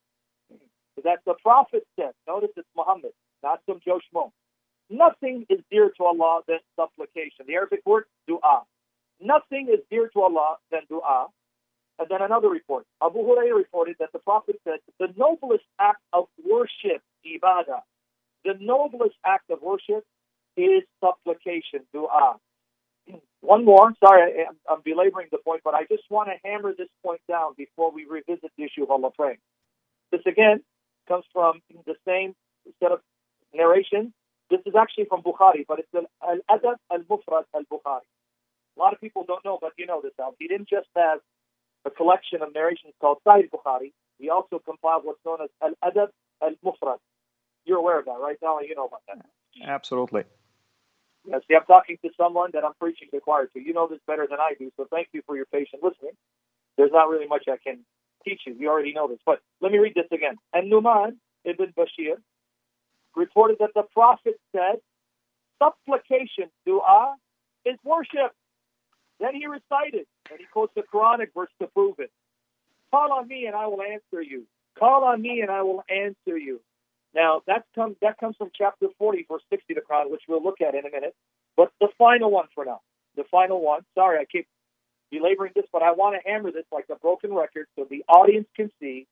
that 1.04 1.20
the 1.26 1.36
Prophet 1.42 1.86
said, 1.98 2.12
notice 2.28 2.50
it's 2.58 2.68
Muhammad, 2.76 3.12
not 3.44 3.62
some 3.66 3.80
Joe 3.86 4.00
Schmo. 4.14 4.32
Nothing 4.90 5.46
is 5.50 5.60
dear 5.72 5.92
to 5.98 6.04
Allah 6.04 6.42
than 6.48 6.60
supplication. 6.76 7.46
The 7.48 7.56
Arabic 7.56 7.82
word, 7.86 8.06
dua. 8.28 8.64
Nothing 9.22 9.68
is 9.72 9.80
dear 9.90 10.10
to 10.14 10.22
Allah 10.22 10.58
than 10.72 10.82
dua. 10.90 11.28
And 12.00 12.08
then 12.10 12.22
another 12.22 12.50
report. 12.50 12.86
Abu 13.04 13.20
Hurairah 13.20 13.56
reported 13.56 13.96
that 14.00 14.12
the 14.14 14.20
Prophet 14.20 14.60
said, 14.64 14.80
the 15.00 15.08
noblest 15.18 15.66
act 15.80 16.02
of 16.14 16.26
worship, 16.48 17.02
ibadah, 17.26 17.82
the 18.46 18.54
noblest 18.60 19.16
act 19.26 19.50
of 19.50 19.62
worship 19.62 20.06
is 20.58 20.84
supplication, 21.00 21.82
dua. 21.94 22.38
One 23.42 23.66
more. 23.66 23.94
Sorry, 24.04 24.46
I, 24.46 24.74
am 24.74 24.82
belaboring 24.84 25.28
the 25.32 25.38
point, 25.38 25.62
but 25.64 25.74
I 25.74 25.84
just 25.84 26.04
want 26.10 26.30
to 26.30 26.36
hammer 26.48 26.74
this 26.78 26.90
point 27.04 27.22
down 27.30 27.54
before 27.58 27.92
we 27.92 28.06
revisit 28.06 28.52
the 28.58 28.64
issue 28.64 28.84
of 28.84 28.92
Allah 28.92 29.12
praying. 29.16 29.38
This 30.12 30.22
again 30.26 30.64
comes 31.08 31.26
from 31.32 31.62
the 31.86 31.96
same 32.08 32.36
set 32.82 32.92
of 32.92 33.00
narration. 33.54 34.14
This 34.50 34.60
is 34.66 34.74
actually 34.80 35.06
from 35.06 35.22
Bukhari, 35.22 35.66
but 35.68 35.80
it's 35.80 35.90
Al 35.94 36.40
Adab 36.50 36.76
Al 36.92 37.00
Mufrad 37.00 37.44
Al 37.54 37.64
Bukhari. 37.72 38.08
A 38.78 38.80
lot 38.80 38.94
of 38.94 39.02
people 39.02 39.26
don't 39.28 39.44
know, 39.44 39.58
but 39.60 39.74
you 39.78 39.86
know 39.86 40.02
this, 40.02 40.14
Al. 40.20 40.36
He 40.40 40.48
didn't 40.48 40.70
just 40.70 40.88
have 40.96 41.20
a 41.86 41.90
collection 41.90 42.42
of 42.42 42.54
narrations 42.54 42.94
called 43.02 43.18
Sahih 43.28 43.50
Bukhari. 43.50 43.92
He 44.20 44.30
also 44.30 44.60
compiled 44.60 45.04
what's 45.06 45.20
known 45.26 45.40
as 45.42 45.50
Al 45.62 45.74
Adab 45.90 46.10
Al 46.42 46.54
Mufrad. 46.64 46.98
You're 47.66 47.78
aware 47.80 48.00
of 48.00 48.06
that, 48.06 48.20
right, 48.22 48.38
Al? 48.44 48.64
You 48.66 48.76
know 48.76 48.86
about 48.86 49.02
that. 49.08 49.26
Absolutely. 49.66 50.24
Yeah, 51.28 51.40
see, 51.48 51.56
I'm 51.56 51.66
talking 51.66 51.98
to 52.06 52.12
someone 52.18 52.52
that 52.54 52.64
I'm 52.66 52.74
preaching 52.80 53.10
the 53.12 53.20
choir 53.20 53.48
to. 53.48 53.60
You 53.60 53.74
know 53.74 53.88
this 53.88 54.00
better 54.08 54.28
than 54.30 54.40
I 54.40 54.54
do, 54.58 54.72
so 54.78 54.88
thank 54.92 55.10
you 55.14 55.22
for 55.26 55.36
your 55.36 55.46
patient 55.48 55.84
listening. 55.84 56.14
There's 56.78 56.92
not 56.94 57.10
really 57.10 57.28
much 57.28 57.46
I 57.50 57.58
can 57.64 57.80
teach 58.26 58.42
you. 58.48 58.56
You 58.58 58.70
already 58.70 58.94
know 58.94 59.08
this. 59.10 59.20
But 59.26 59.42
let 59.62 59.72
me 59.72 59.80
read 59.80 59.96
this 59.96 60.08
again. 60.12 60.36
And 60.54 60.72
Numan 60.72 61.18
ibn 61.46 61.74
Bashir 61.78 62.16
reported 63.16 63.58
that 63.60 63.72
the 63.76 63.84
Prophet 63.94 64.36
said, 64.56 64.78
supplication, 65.60 66.50
dua, 66.66 67.16
is 67.66 67.78
worship. 67.84 68.32
Then 69.20 69.36
he 69.36 69.48
recited, 69.48 70.06
and 70.32 70.40
he 70.40 70.46
quotes 70.54 70.74
the 70.76 70.84
Quranic 70.94 71.30
verse 71.36 71.50
to 71.62 71.68
prove 71.68 71.96
it. 72.00 72.12
Call 72.92 73.12
on 73.14 73.28
me 73.28 73.46
and 73.48 73.56
I 73.56 73.68
will 73.68 73.82
answer 73.82 74.22
you. 74.22 74.46
Call 74.80 75.04
on 75.04 75.22
me 75.22 75.42
and 75.42 75.52
I 75.52 75.64
will 75.64 75.84
answer 75.90 76.38
you. 76.38 76.62
Now 77.14 77.42
that 77.48 77.66
comes 77.76 77.96
that 78.02 78.18
comes 78.20 78.36
from 78.38 78.52
chapter 78.56 78.88
40, 78.98 79.26
verse 79.30 79.44
60 79.50 79.74
of 79.74 79.76
the 79.76 79.82
Quran, 79.82 80.12
which 80.12 80.24
we'll 80.28 80.44
look 80.44 80.62
at 80.62 80.76
in 80.76 80.86
a 80.86 80.92
minute. 80.92 81.16
But 81.56 81.72
the 81.80 81.90
final 81.98 82.32
one 82.32 82.48
for 82.54 82.66
now, 82.66 82.82
the 83.16 83.24
final 83.32 83.62
one. 83.62 83.82
Sorry, 83.96 84.20
I 84.20 84.26
keep 84.26 84.48
belaboring 85.12 85.54
this, 85.56 85.66
but 85.72 85.82
I 85.82 85.92
want 85.92 86.16
to 86.16 86.30
hammer 86.30 86.52
this 86.52 86.66
like 86.72 86.86
a 86.92 86.96
broken 86.96 87.34
record 87.34 87.68
so 87.78 87.88
the 87.90 88.04
audience 88.08 88.48
can 88.56 88.72
see 88.80 89.08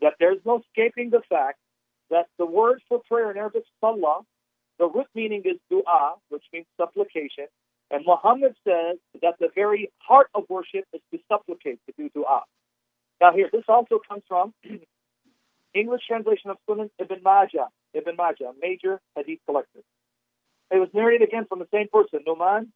that 0.00 0.14
there's 0.18 0.38
no 0.44 0.60
escaping 0.60 1.10
the 1.10 1.22
fact 1.28 1.58
that 2.10 2.26
the 2.38 2.46
word 2.46 2.82
for 2.88 3.00
prayer 3.08 3.30
in 3.30 3.38
Arabic, 3.38 3.62
is 3.62 3.68
salah, 3.80 4.20
the 4.78 4.86
root 4.86 5.06
meaning 5.14 5.42
is 5.44 5.58
dua, 5.70 6.14
which 6.28 6.44
means 6.52 6.66
supplication. 6.76 7.46
And 7.90 8.04
Muhammad 8.06 8.54
says 8.66 8.98
that 9.22 9.34
the 9.38 9.48
very 9.54 9.90
heart 9.98 10.28
of 10.34 10.44
worship 10.48 10.84
is 10.92 11.00
to 11.12 11.18
supplicate, 11.30 11.78
to 11.86 11.92
do 11.96 12.10
dua. 12.14 12.42
Now 13.20 13.32
here, 13.32 13.48
this 13.52 13.64
also 13.68 14.00
comes 14.06 14.22
from 14.26 14.52
English 15.74 16.02
translation 16.06 16.50
of 16.50 16.58
Sunan 16.68 16.90
Ibn 16.98 17.20
Majah, 17.22 17.68
Ibn 17.94 18.16
Majah, 18.16 18.52
major 18.60 19.00
hadith 19.16 19.40
collector. 19.46 19.80
It 20.70 20.78
was 20.78 20.88
narrated 20.94 21.28
again 21.28 21.46
from 21.48 21.58
the 21.60 21.68
same 21.72 21.88
person, 21.92 22.20
Numan 22.26 22.68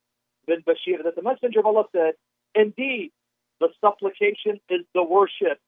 bin 0.46 0.62
Bashir, 0.62 1.02
that 1.04 1.16
the 1.16 1.22
Messenger 1.22 1.60
of 1.60 1.66
Allah 1.66 1.84
said, 1.92 2.14
Indeed, 2.54 3.12
the 3.60 3.68
supplication 3.80 4.60
is 4.70 4.82
the 4.94 5.02
worship. 5.02 5.58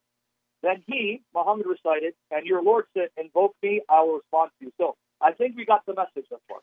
Then 0.62 0.82
he, 0.86 1.22
Muhammad, 1.34 1.66
recited, 1.66 2.14
and 2.30 2.46
your 2.46 2.62
Lord 2.62 2.84
said, 2.94 3.08
Invoke 3.16 3.54
me, 3.62 3.82
I 3.88 4.02
will 4.02 4.16
respond 4.16 4.50
to 4.58 4.66
you. 4.66 4.72
So 4.78 4.96
I 5.20 5.32
think 5.32 5.56
we 5.56 5.64
got 5.64 5.86
the 5.86 5.94
message 5.94 6.28
thus 6.30 6.40
far. 6.48 6.58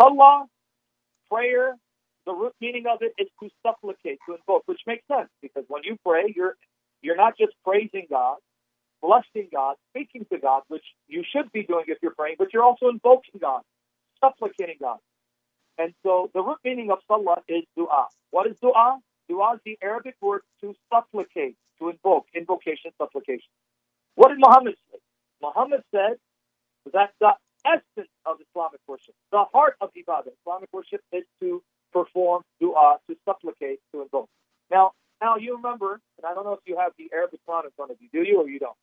Salah, 0.00 0.46
prayer, 1.30 1.76
the 2.26 2.32
root 2.32 2.54
meaning 2.60 2.84
of 2.86 2.98
it 3.02 3.12
is 3.18 3.28
to 3.42 3.50
supplicate, 3.66 4.18
to 4.28 4.34
invoke, 4.36 4.62
which 4.66 4.80
makes 4.86 5.06
sense 5.08 5.28
because 5.42 5.64
when 5.68 5.82
you 5.84 5.96
pray, 6.04 6.32
you're 6.34 6.56
you're 7.02 7.16
not 7.16 7.38
just 7.38 7.52
praising 7.64 8.06
God, 8.10 8.38
blessing 9.02 9.48
God, 9.52 9.76
speaking 9.90 10.26
to 10.32 10.38
God, 10.38 10.62
which 10.68 10.84
you 11.08 11.24
should 11.30 11.52
be 11.52 11.64
doing 11.64 11.84
if 11.88 11.98
you're 12.02 12.14
praying, 12.14 12.36
but 12.38 12.52
you're 12.52 12.64
also 12.64 12.88
invoking 12.88 13.40
God, 13.40 13.62
supplicating 14.22 14.76
God. 14.80 14.98
And 15.78 15.94
so 16.04 16.30
the 16.34 16.42
root 16.42 16.58
meaning 16.64 16.90
of 16.90 16.98
salah 17.08 17.38
is 17.48 17.64
dua. 17.76 18.08
What 18.30 18.46
is 18.48 18.58
dua? 18.60 19.00
Dua 19.28 19.54
is 19.54 19.60
the 19.64 19.78
Arabic 19.82 20.16
word 20.22 20.42
to 20.62 20.74
supplicate, 20.92 21.56
to 21.80 21.90
invoke, 21.90 22.26
invocation, 22.34 22.92
supplication. 22.98 23.50
What 24.16 24.28
did 24.30 24.38
Muhammad 24.40 24.76
say? 24.92 24.98
Muhammad 25.42 25.82
said 25.94 26.18
that 26.92 27.12
the 27.20 27.32
essence 27.66 28.10
of 28.26 28.36
Islamic 28.50 28.80
worship, 28.88 29.14
the 29.32 29.44
heart 29.52 29.76
of 29.80 29.90
ibadah, 29.94 30.32
Islamic 30.42 30.70
worship 30.72 31.00
is 31.12 31.24
to 31.40 31.62
perform 31.92 32.42
dua, 32.60 32.98
to 33.08 33.16
supplicate, 33.28 33.80
to 33.92 34.02
invoke. 34.02 34.28
Now, 34.70 34.92
now 35.20 35.36
you 35.36 35.56
remember, 35.56 36.00
and 36.18 36.26
I 36.26 36.34
don't 36.34 36.44
know 36.44 36.54
if 36.54 36.60
you 36.66 36.78
have 36.78 36.92
the 36.98 37.10
Arabic 37.14 37.40
Quran 37.48 37.66
in 37.66 37.70
front 37.76 37.92
of 37.92 37.98
you. 38.00 38.08
Do 38.12 38.22
you 38.28 38.40
or 38.42 38.48
you 38.48 38.58
don't? 38.60 38.76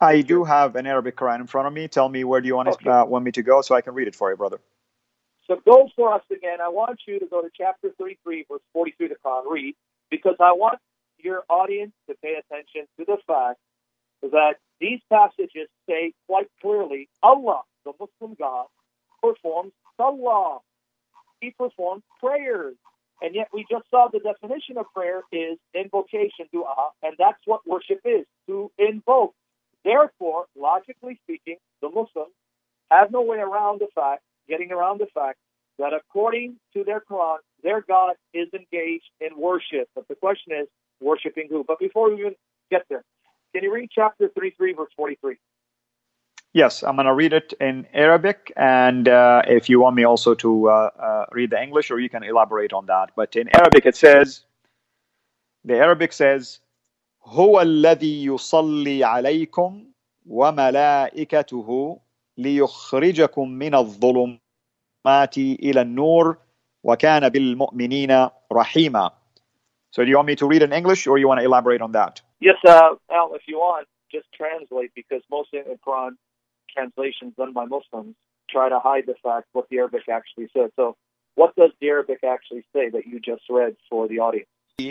I 0.00 0.20
do 0.20 0.44
have 0.44 0.76
an 0.76 0.86
Arabic 0.86 1.16
Quran 1.16 1.40
in 1.40 1.46
front 1.46 1.68
of 1.68 1.72
me. 1.72 1.88
Tell 1.88 2.08
me 2.08 2.24
where 2.24 2.40
do 2.40 2.46
you 2.46 2.56
want, 2.56 2.68
okay. 2.68 2.90
uh, 2.90 3.04
want 3.04 3.24
me 3.24 3.32
to 3.32 3.42
go 3.42 3.62
so 3.62 3.74
I 3.74 3.80
can 3.80 3.94
read 3.94 4.08
it 4.08 4.14
for 4.14 4.30
you, 4.30 4.36
brother. 4.36 4.60
So 5.46 5.60
go 5.64 5.88
for 5.94 6.12
us 6.12 6.22
again. 6.30 6.60
I 6.60 6.68
want 6.68 7.00
you 7.06 7.18
to 7.18 7.26
go 7.26 7.40
to 7.40 7.48
chapter 7.56 7.90
33, 7.98 8.46
verse 8.50 8.60
43 8.72 9.06
of 9.06 9.10
the 9.10 9.16
Quran. 9.24 9.42
Read, 9.50 9.74
because 10.10 10.36
I 10.40 10.52
want 10.52 10.78
your 11.18 11.44
audience 11.48 11.92
to 12.08 12.16
pay 12.22 12.34
attention 12.34 12.86
to 12.98 13.04
the 13.06 13.16
fact 13.26 13.58
that 14.22 14.56
these 14.80 15.00
passages 15.10 15.68
say 15.88 16.12
quite 16.26 16.48
clearly 16.60 17.08
Allah, 17.22 17.62
the 17.84 17.92
Muslim 17.98 18.36
God, 18.38 18.66
performs 19.22 19.72
salah. 19.96 20.58
He 21.40 21.50
performs 21.50 22.02
prayers. 22.20 22.74
And 23.22 23.34
yet 23.34 23.48
we 23.52 23.64
just 23.70 23.88
saw 23.90 24.08
the 24.12 24.20
definition 24.20 24.76
of 24.76 24.86
prayer 24.94 25.22
is 25.32 25.58
invocation, 25.74 26.46
dua, 26.52 26.90
and 27.02 27.14
that's 27.18 27.40
what 27.46 27.66
worship 27.66 28.00
is, 28.04 28.26
to 28.46 28.70
invoke. 28.78 29.34
Therefore, 29.86 30.46
logically 30.58 31.20
speaking, 31.22 31.58
the 31.80 31.88
Muslims 31.88 32.34
have 32.90 33.12
no 33.12 33.22
way 33.22 33.38
around 33.38 33.80
the 33.80 33.86
fact, 33.94 34.22
getting 34.48 34.72
around 34.72 34.98
the 34.98 35.06
fact 35.14 35.38
that 35.78 35.92
according 35.92 36.56
to 36.72 36.82
their 36.82 37.00
Quran, 37.08 37.36
their 37.62 37.82
God 37.82 38.14
is 38.34 38.48
engaged 38.52 39.10
in 39.20 39.38
worship. 39.38 39.88
But 39.94 40.08
the 40.08 40.16
question 40.16 40.54
is, 40.60 40.66
worshiping 41.00 41.46
who? 41.48 41.62
But 41.62 41.78
before 41.78 42.10
we 42.10 42.18
even 42.18 42.34
get 42.68 42.82
there, 42.90 43.04
can 43.54 43.62
you 43.62 43.72
read 43.72 43.88
chapter 43.94 44.28
33, 44.34 44.72
verse 44.72 44.90
43? 44.96 45.36
Yes, 46.52 46.82
I'm 46.82 46.96
going 46.96 47.06
to 47.06 47.14
read 47.14 47.32
it 47.32 47.52
in 47.60 47.86
Arabic, 47.94 48.52
and 48.56 49.06
uh, 49.08 49.42
if 49.46 49.68
you 49.68 49.78
want 49.78 49.94
me 49.94 50.04
also 50.04 50.34
to 50.34 50.68
uh, 50.68 50.90
uh, 50.98 51.26
read 51.30 51.50
the 51.50 51.62
English, 51.62 51.92
or 51.92 52.00
you 52.00 52.08
can 52.08 52.24
elaborate 52.24 52.72
on 52.72 52.86
that. 52.86 53.10
But 53.14 53.36
in 53.36 53.54
Arabic, 53.54 53.86
it 53.86 53.94
says, 53.94 54.46
the 55.64 55.76
Arabic 55.76 56.12
says, 56.12 56.58
هو 57.25 57.61
الذي 57.61 58.25
يصلي 58.25 59.03
عليكم 59.03 59.85
وملائكته 60.25 61.99
ليخرجكم 62.37 63.49
من 63.49 63.75
الظلمات 63.75 65.37
إلى 65.37 65.81
النور 65.81 66.37
وكان 66.83 67.29
بالمؤمنين 67.29 68.29
رحيما. 68.51 69.11
So 69.91 70.03
do 70.03 70.09
you 70.09 70.15
want 70.15 70.27
me 70.27 70.35
to 70.37 70.47
read 70.47 70.61
in 70.61 70.71
English 70.71 71.05
or 71.05 71.17
you 71.17 71.27
want 71.27 71.39
to 71.39 71.45
elaborate 71.45 71.81
on 71.81 71.91
that? 71.91 72.21
Yes, 72.39 72.55
uh, 72.65 72.95
Al, 73.11 73.33
if 73.35 73.41
you 73.47 73.57
want, 73.57 73.87
just 74.11 74.27
translate 74.33 74.91
because 74.95 75.21
most 75.29 75.53
of 75.53 75.65
the 75.65 75.77
Quran 75.85 76.11
translations 76.73 77.33
done 77.37 77.53
by 77.53 77.65
Muslims 77.65 78.15
try 78.49 78.69
to 78.69 78.79
hide 78.79 79.05
the 79.05 79.15
fact 79.21 79.47
what 79.51 79.67
the 79.69 79.77
Arabic 79.77 80.07
actually 80.09 80.47
says. 80.55 80.71
So 80.75 80.95
what 81.35 81.55
does 81.55 81.71
the 81.79 81.89
Arabic 81.89 82.19
actually 82.23 82.63
say 82.73 82.89
that 82.89 83.05
you 83.05 83.19
just 83.19 83.43
read 83.49 83.75
for 83.89 84.07
the 84.07 84.19
audience? 84.19 84.47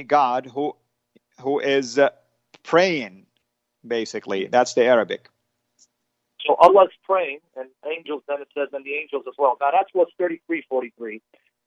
God 0.07 0.47
who 0.47 0.77
who 1.41 1.59
is 1.59 1.99
uh, 1.99 2.11
praying, 2.66 3.26
basically. 3.86 4.48
That's 4.48 4.74
the 4.74 4.84
Arabic. 4.84 5.30
So 6.46 6.56
Allah's 6.56 6.94
praying, 7.04 7.40
and 7.56 7.70
angels, 7.86 8.22
then 8.28 8.42
it 8.42 8.48
says, 8.56 8.70
and 8.74 8.86
the 8.86 8.94
angels 8.94 9.24
as 9.28 9.34
well. 9.38 9.58
Now 9.60 9.72
that's 9.72 9.90
what's 9.94 10.12
3343. 10.18 11.22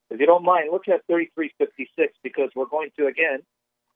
If 0.09 0.19
you 0.19 0.25
don't 0.25 0.43
mind, 0.43 0.69
look 0.71 0.87
at 0.87 1.05
3356 1.07 2.13
because 2.23 2.49
we're 2.55 2.65
going 2.65 2.89
to 2.97 3.07
again, 3.07 3.39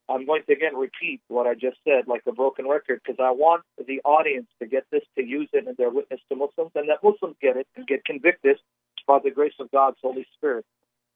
I'm 0.09 0.25
going 0.25 0.43
to 0.47 0.53
again 0.53 0.75
repeat 0.75 1.21
what 1.27 1.47
I 1.47 1.53
just 1.53 1.77
said 1.87 2.07
like 2.07 2.21
a 2.27 2.31
broken 2.31 2.67
record 2.67 3.01
because 3.03 3.19
I 3.19 3.31
want 3.31 3.63
the 3.77 4.01
audience 4.03 4.47
to 4.59 4.67
get 4.67 4.83
this 4.91 5.03
to 5.17 5.23
use 5.23 5.49
it 5.53 5.67
in 5.67 5.75
their 5.77 5.89
witness 5.89 6.19
to 6.29 6.35
Muslims 6.35 6.71
and 6.75 6.89
that 6.89 7.03
Muslims 7.03 7.35
get 7.41 7.57
it 7.57 7.67
and 7.75 7.87
get 7.87 8.05
convicted 8.05 8.57
by 9.07 9.19
the 9.23 9.31
grace 9.31 9.53
of 9.59 9.71
God's 9.71 9.97
Holy 10.01 10.27
Spirit. 10.35 10.65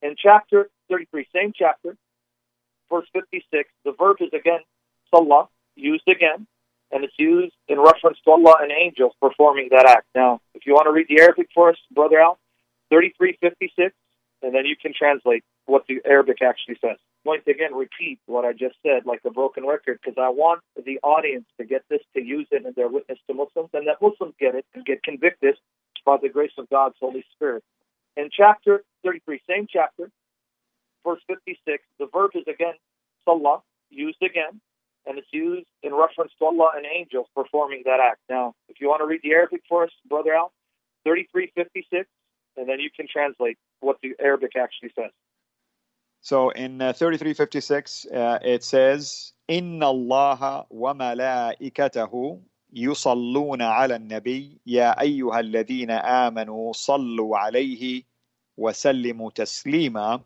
In 0.01 0.15
chapter 0.17 0.70
33, 0.89 1.27
same 1.34 1.53
chapter, 1.56 1.96
verse 2.89 3.08
56, 3.13 3.70
the 3.84 3.94
verb 3.98 4.17
is 4.22 4.29
again 4.34 4.62
salah, 5.12 5.48
used 5.77 6.07
again, 6.07 6.48
and 6.91 7.03
it's 7.03 7.13
used 7.17 7.53
in 7.67 7.79
reference 7.79 8.17
to 8.25 8.31
Allah 8.31 8.55
and 8.62 8.72
angels 8.72 9.13
performing 9.22 9.69
that 9.72 9.86
act. 9.86 10.07
Now, 10.15 10.41
if 10.53 10.65
you 10.65 10.74
want 10.74 10.88
to 10.88 10.91
read 10.91 11.07
the 11.10 11.22
Arabic 11.22 11.48
for 11.53 11.69
us, 11.69 11.77
Brother 11.91 12.19
Al, 12.19 12.38
3356, 12.89 13.93
and 14.41 14.53
then 14.53 14.65
you 14.65 14.75
can 14.75 14.93
translate 14.98 15.43
what 15.65 15.86
the 15.88 16.00
Arabic 16.05 16.41
actually 16.41 16.77
says. 16.81 16.98
To 17.25 17.51
again 17.51 17.75
repeat 17.75 18.19
what 18.25 18.46
I 18.46 18.53
just 18.53 18.75
said 18.81 19.05
like 19.05 19.19
a 19.25 19.29
broken 19.29 19.65
record 19.67 20.00
because 20.01 20.17
I 20.17 20.29
want 20.29 20.62
the 20.77 20.98
audience 21.03 21.43
to 21.60 21.65
get 21.65 21.84
this 21.89 22.00
to 22.15 22.24
use 22.24 22.48
it 22.51 22.65
in 22.65 22.72
their 22.75 22.88
witness 22.88 23.19
to 23.27 23.34
Muslims 23.34 23.69
and 23.74 23.86
that 23.88 24.01
Muslims 24.01 24.34
get 24.39 24.55
it 24.55 24.65
and 24.74 24.86
get 24.86 25.03
convicted 25.03 25.55
by 26.05 26.15
the 26.22 26.29
grace 26.29 26.53
of 26.57 26.69
God's 26.69 26.96
Holy 27.01 27.25
Spirit. 27.36 27.63
In 28.15 28.29
chapter 28.31 28.81
33, 29.03 29.41
same 29.46 29.67
chapter, 29.69 30.10
verse 31.05 31.19
56, 31.27 31.84
the 32.00 32.07
verb 32.13 32.31
is 32.34 32.48
again 32.48 32.75
salah, 33.25 33.62
used 33.89 34.22
again, 34.22 34.62
and 35.06 35.18
it's 35.18 35.28
used 35.32 35.66
in 35.82 35.94
reference 35.94 36.32
to 36.38 36.44
Allah 36.44 36.72
and 36.76 36.87
angels 36.87 37.26
performing 37.34 37.82
that 37.87 38.00
act. 38.00 38.20
Now, 38.28 38.54
if 38.68 38.80
you 38.80 38.88
want 38.88 39.00
to 39.00 39.06
read 39.06 39.20
the 39.22 39.32
Arabic 39.32 39.62
for 39.68 39.84
us, 39.84 39.90
Brother 40.08 40.34
Al, 40.34 40.52
3356, 41.04 42.08
and 42.56 42.68
then 42.68 42.80
you 42.80 42.90
can 42.94 43.06
translate 43.12 43.58
what 43.80 43.96
the 44.02 44.14
Arabic 44.20 44.52
actually 44.56 44.92
says. 44.94 45.11
So 46.20 46.50
in 46.50 46.80
uh, 46.80 46.92
3356, 46.92 48.06
uh, 48.06 48.38
it 48.42 48.62
says, 48.62 49.32
إن 49.50 49.82
الله 49.82 50.66
وملائكته 50.70 52.42
يصلون 52.72 53.62
على 53.62 53.96
النبي 53.96 54.61
يا 54.66 55.00
أيها 55.00 55.40
الذين 55.40 55.90
آمنوا 55.90 56.72
صلوا 56.72 57.38
عليه 57.38 58.02
وسلموا 58.56 59.30
تسليما. 59.30 60.20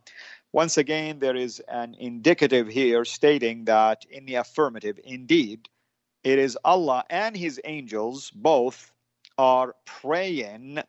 once 0.53 0.77
again, 0.77 1.19
there 1.19 1.35
is 1.35 1.61
an 1.69 1.95
indicative 1.99 2.67
here 2.67 3.05
stating 3.05 3.65
that 3.65 4.05
in 4.09 4.25
the 4.25 4.35
affirmative, 4.35 4.99
indeed, 5.03 5.69
it 6.23 6.37
is 6.37 6.57
Allah 6.65 7.03
and 7.09 7.35
His 7.37 7.59
angels 7.63 8.31
both 8.31 8.91
are 9.37 9.75
praying 9.85 10.79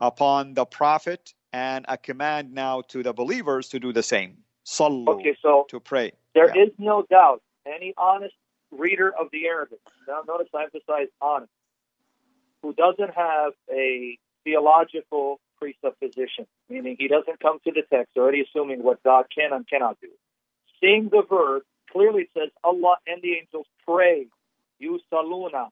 upon 0.00 0.54
the 0.54 0.64
Prophet 0.64 1.34
and 1.52 1.84
a 1.88 1.96
command 1.96 2.52
now 2.52 2.82
to 2.88 3.02
the 3.02 3.12
believers 3.12 3.68
to 3.68 3.78
do 3.78 3.92
the 3.92 4.02
same. 4.02 4.38
Sallu, 4.64 5.08
Okay, 5.08 5.36
so 5.40 5.66
to 5.68 5.78
pray. 5.78 6.12
there 6.34 6.54
Yeah. 6.54 6.64
is 6.64 6.70
no 6.78 7.02
doubt 7.02 7.42
any 7.66 7.94
honest 7.96 8.34
reader 8.70 9.14
of 9.14 9.28
the 9.30 9.46
Arabic, 9.46 9.78
now 10.08 10.22
notice 10.26 10.48
I 10.54 10.64
emphasize 10.64 11.08
honest, 11.20 11.52
who 12.62 12.72
doesn't 12.74 13.14
have 13.14 13.52
a 13.70 14.18
theological 14.44 15.40
presupposition, 15.62 16.46
meaning 16.68 16.96
he 16.98 17.06
doesn't 17.06 17.38
come 17.40 17.58
to 17.64 17.70
the 17.72 17.82
text 17.88 18.16
already 18.16 18.42
assuming 18.42 18.82
what 18.82 19.02
God 19.04 19.26
can 19.34 19.52
and 19.52 19.66
cannot 19.68 19.98
do. 20.00 20.08
Seeing 20.80 21.08
the 21.08 21.22
verb 21.28 21.62
clearly 21.90 22.28
says 22.36 22.50
Allah 22.64 22.96
and 23.06 23.22
the 23.22 23.34
angels 23.34 23.66
pray. 23.86 24.26
You 24.78 24.98
saluna. 25.12 25.68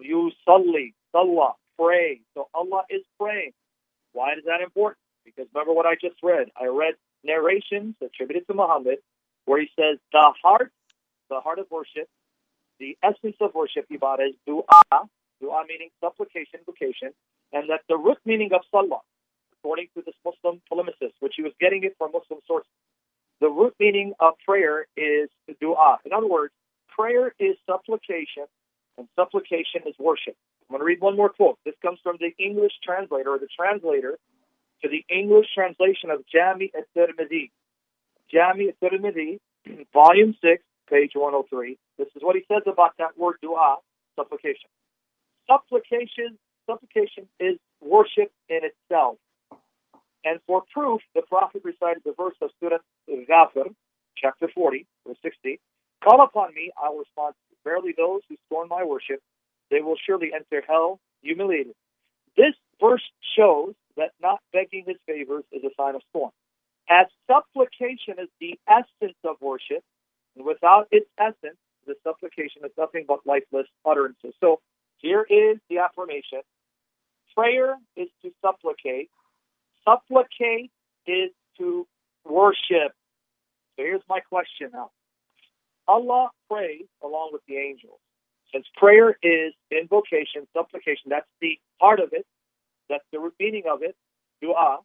You 0.00 0.30
salli. 0.48 0.94
Sallah. 1.12 1.52
Pray. 1.78 2.20
So 2.34 2.48
Allah 2.54 2.82
is 2.88 3.02
praying. 3.20 3.52
Why 4.12 4.32
is 4.32 4.44
that 4.46 4.62
important? 4.62 4.98
Because 5.24 5.46
remember 5.54 5.74
what 5.74 5.86
I 5.86 5.94
just 6.00 6.16
read. 6.22 6.48
I 6.58 6.66
read 6.66 6.94
narrations 7.22 7.96
attributed 8.02 8.46
to 8.46 8.54
Muhammad 8.54 8.98
where 9.44 9.60
he 9.60 9.68
says 9.78 9.98
the 10.12 10.32
heart, 10.42 10.72
the 11.28 11.40
heart 11.40 11.58
of 11.58 11.66
worship, 11.70 12.08
the 12.78 12.96
essence 13.02 13.36
of 13.40 13.54
worship, 13.54 13.86
ibadah, 13.92 14.30
is 14.30 14.36
dua, 14.46 14.64
dua 15.40 15.64
meaning 15.68 15.90
supplication, 16.00 16.60
vocation, 16.64 17.10
and 17.52 17.68
that 17.68 17.80
the 17.88 17.96
root 17.96 18.18
meaning 18.24 18.50
of 18.54 18.62
salah, 18.70 19.00
according 19.60 19.88
to 19.94 20.02
this 20.04 20.14
Muslim 20.24 20.60
polemicist, 20.70 21.12
which 21.20 21.34
he 21.36 21.42
was 21.42 21.52
getting 21.60 21.84
it 21.84 21.94
from 21.98 22.12
Muslim 22.12 22.40
sources, 22.46 22.70
the 23.40 23.48
root 23.48 23.74
meaning 23.78 24.12
of 24.20 24.34
prayer 24.46 24.86
is 24.96 25.28
dua. 25.60 25.76
Ah. 25.78 25.98
In 26.04 26.12
other 26.12 26.26
words, 26.26 26.52
prayer 26.88 27.32
is 27.38 27.56
supplication, 27.66 28.44
and 28.98 29.08
supplication 29.16 29.82
is 29.86 29.94
worship. 29.98 30.36
I'm 30.68 30.74
going 30.74 30.80
to 30.80 30.84
read 30.84 31.00
one 31.00 31.16
more 31.16 31.30
quote. 31.30 31.58
This 31.64 31.74
comes 31.82 31.98
from 32.02 32.16
the 32.20 32.32
English 32.42 32.72
translator, 32.84 33.30
or 33.30 33.38
the 33.38 33.48
translator 33.54 34.18
to 34.82 34.88
the 34.88 35.04
English 35.14 35.46
translation 35.54 36.10
of 36.10 36.24
Jami 36.26 36.70
at-Tirmidhi. 36.76 37.50
Jami 38.30 38.68
at-Tirmidhi, 38.68 39.40
volume 39.92 40.34
6, 40.40 40.62
page 40.88 41.12
103. 41.14 41.78
This 41.98 42.08
is 42.14 42.22
what 42.22 42.36
he 42.36 42.44
says 42.48 42.62
about 42.66 42.92
that 42.98 43.18
word 43.18 43.36
dua, 43.42 43.76
supplication. 44.16 44.68
Supplication, 45.46 46.38
supplication 46.66 47.26
is 47.38 47.56
worship 47.80 48.30
in 48.48 48.60
itself. 48.62 49.16
And 50.24 50.40
for 50.46 50.62
proof, 50.72 51.00
the 51.14 51.22
Prophet 51.22 51.62
recited 51.64 52.02
the 52.04 52.14
verse 52.16 52.36
of 52.42 52.50
Surah 52.60 52.78
Ghafir, 53.08 53.74
chapter 54.16 54.48
40, 54.54 54.86
verse 55.06 55.16
60. 55.22 55.60
Call 56.04 56.22
upon 56.22 56.54
me, 56.54 56.70
I 56.82 56.90
will 56.90 57.00
respond. 57.00 57.34
Verily 57.64 57.94
those 57.96 58.20
who 58.28 58.36
scorn 58.46 58.68
my 58.68 58.84
worship, 58.84 59.20
they 59.70 59.80
will 59.80 59.96
surely 60.06 60.30
enter 60.34 60.64
hell 60.66 60.98
humiliated. 61.22 61.74
This 62.36 62.54
verse 62.80 63.02
shows 63.36 63.74
that 63.96 64.12
not 64.22 64.40
begging 64.52 64.84
his 64.86 64.96
favors 65.06 65.44
is 65.52 65.62
a 65.64 65.70
sign 65.78 65.94
of 65.94 66.02
scorn. 66.08 66.32
As 66.88 67.06
supplication 67.30 68.18
is 68.18 68.28
the 68.40 68.58
essence 68.68 69.16
of 69.24 69.36
worship, 69.40 69.82
and 70.36 70.44
without 70.44 70.88
its 70.90 71.06
essence, 71.18 71.58
the 71.86 71.94
supplication 72.04 72.62
is 72.64 72.72
nothing 72.78 73.04
but 73.06 73.20
lifeless 73.26 73.66
utterances. 73.84 74.34
So 74.40 74.60
here 74.98 75.26
is 75.28 75.58
the 75.68 75.78
affirmation. 75.78 76.40
Prayer 77.36 77.76
is 77.96 78.08
to 78.22 78.30
supplicate. 78.44 79.10
Supplicate 79.88 80.70
is 81.06 81.30
to 81.58 81.86
worship. 82.24 82.92
So 83.76 83.84
here's 83.84 84.02
my 84.08 84.20
question 84.20 84.70
now. 84.72 84.90
Allah 85.88 86.30
prays 86.48 86.86
along 87.02 87.30
with 87.32 87.42
the 87.48 87.56
angels. 87.56 87.98
Since 88.52 88.66
prayer 88.76 89.16
is 89.22 89.52
invocation, 89.70 90.46
supplication, 90.52 91.08
that's 91.08 91.26
the 91.40 91.58
heart 91.80 92.00
of 92.00 92.12
it, 92.12 92.26
that's 92.88 93.04
the 93.12 93.30
meaning 93.38 93.64
of 93.70 93.82
it, 93.82 93.96
dua. 94.42 94.78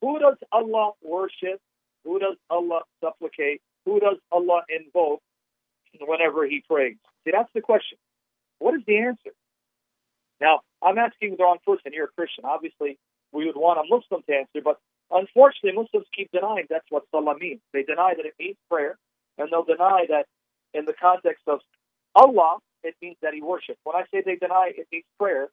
Who 0.00 0.18
does 0.18 0.36
Allah 0.50 0.92
worship? 1.02 1.60
Who 2.04 2.18
does 2.18 2.36
Allah 2.50 2.80
supplicate? 3.02 3.60
Who 3.84 4.00
does 4.00 4.16
Allah 4.30 4.62
invoke 4.68 5.20
whenever 6.00 6.46
he 6.46 6.62
prays? 6.68 6.96
See, 7.24 7.32
that's 7.32 7.50
the 7.54 7.60
question. 7.60 7.98
What 8.58 8.74
is 8.74 8.82
the 8.86 8.98
answer? 8.98 9.30
Now, 10.40 10.60
I'm 10.80 10.98
asking 10.98 11.36
the 11.36 11.44
wrong 11.44 11.58
person. 11.64 11.92
You're 11.92 12.06
a 12.06 12.08
Christian. 12.08 12.44
Obviously, 12.44 12.98
we 13.32 13.46
would 13.46 13.56
want 13.56 13.78
a 13.78 13.84
Muslim 13.88 14.22
to 14.28 14.34
answer, 14.34 14.60
but 14.62 14.78
unfortunately, 15.10 15.72
Muslims 15.72 16.06
keep 16.14 16.30
denying 16.32 16.66
that's 16.68 16.86
what 16.90 17.04
salah 17.10 17.36
means. 17.38 17.60
They 17.72 17.82
deny 17.82 18.14
that 18.16 18.26
it 18.26 18.34
means 18.38 18.56
prayer, 18.70 18.98
and 19.38 19.48
they'll 19.50 19.64
deny 19.64 20.06
that 20.08 20.26
in 20.74 20.84
the 20.84 20.94
context 20.94 21.42
of 21.46 21.60
Allah, 22.14 22.58
it 22.82 22.94
means 23.00 23.16
that 23.22 23.34
he 23.34 23.42
worships. 23.42 23.78
When 23.84 23.96
I 23.96 24.04
say 24.12 24.22
they 24.24 24.36
deny 24.36 24.72
it 24.76 24.86
means 24.92 25.04
prayer, 25.18 25.48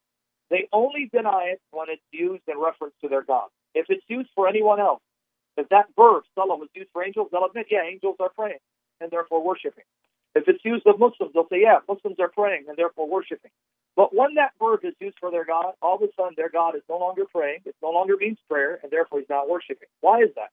they 0.49 0.67
only 0.73 1.09
deny 1.13 1.51
it 1.53 1.61
when 1.71 1.87
it's 1.89 2.01
used 2.11 2.43
in 2.47 2.59
reference 2.59 2.95
to 3.01 3.09
their 3.09 3.21
God. 3.23 3.49
If 3.75 3.85
it's 3.89 4.03
used 4.07 4.29
for 4.35 4.47
anyone 4.47 4.79
else, 4.79 5.01
if 5.57 5.69
that 5.69 5.87
verb, 5.95 6.23
salah, 6.35 6.57
was 6.57 6.69
used 6.73 6.89
for 6.93 7.03
angels, 7.03 7.29
they'll 7.31 7.45
admit, 7.45 7.67
yeah, 7.69 7.83
angels 7.83 8.15
are 8.19 8.29
praying 8.29 8.59
and 9.01 9.11
therefore 9.11 9.43
worshiping. 9.43 9.83
If 10.35 10.47
it's 10.47 10.63
used 10.63 10.87
of 10.87 10.99
Muslims, 10.99 11.33
they'll 11.33 11.47
say, 11.49 11.61
yeah, 11.61 11.79
Muslims 11.87 12.17
are 12.19 12.29
praying 12.29 12.65
and 12.67 12.77
therefore 12.77 13.07
worshiping. 13.09 13.51
But 13.95 14.15
when 14.15 14.35
that 14.35 14.51
verb 14.59 14.81
is 14.83 14.93
used 14.99 15.17
for 15.19 15.31
their 15.31 15.45
God, 15.45 15.73
all 15.81 15.95
of 15.95 16.01
a 16.01 16.07
sudden 16.15 16.33
their 16.37 16.49
God 16.49 16.75
is 16.75 16.81
no 16.89 16.97
longer 16.97 17.23
praying, 17.25 17.59
it 17.65 17.75
no 17.81 17.89
longer 17.89 18.15
means 18.17 18.37
prayer, 18.49 18.79
and 18.81 18.91
therefore 18.91 19.19
he's 19.19 19.29
not 19.29 19.49
worshiping. 19.49 19.89
Why 20.01 20.19
is 20.21 20.29
that? 20.35 20.49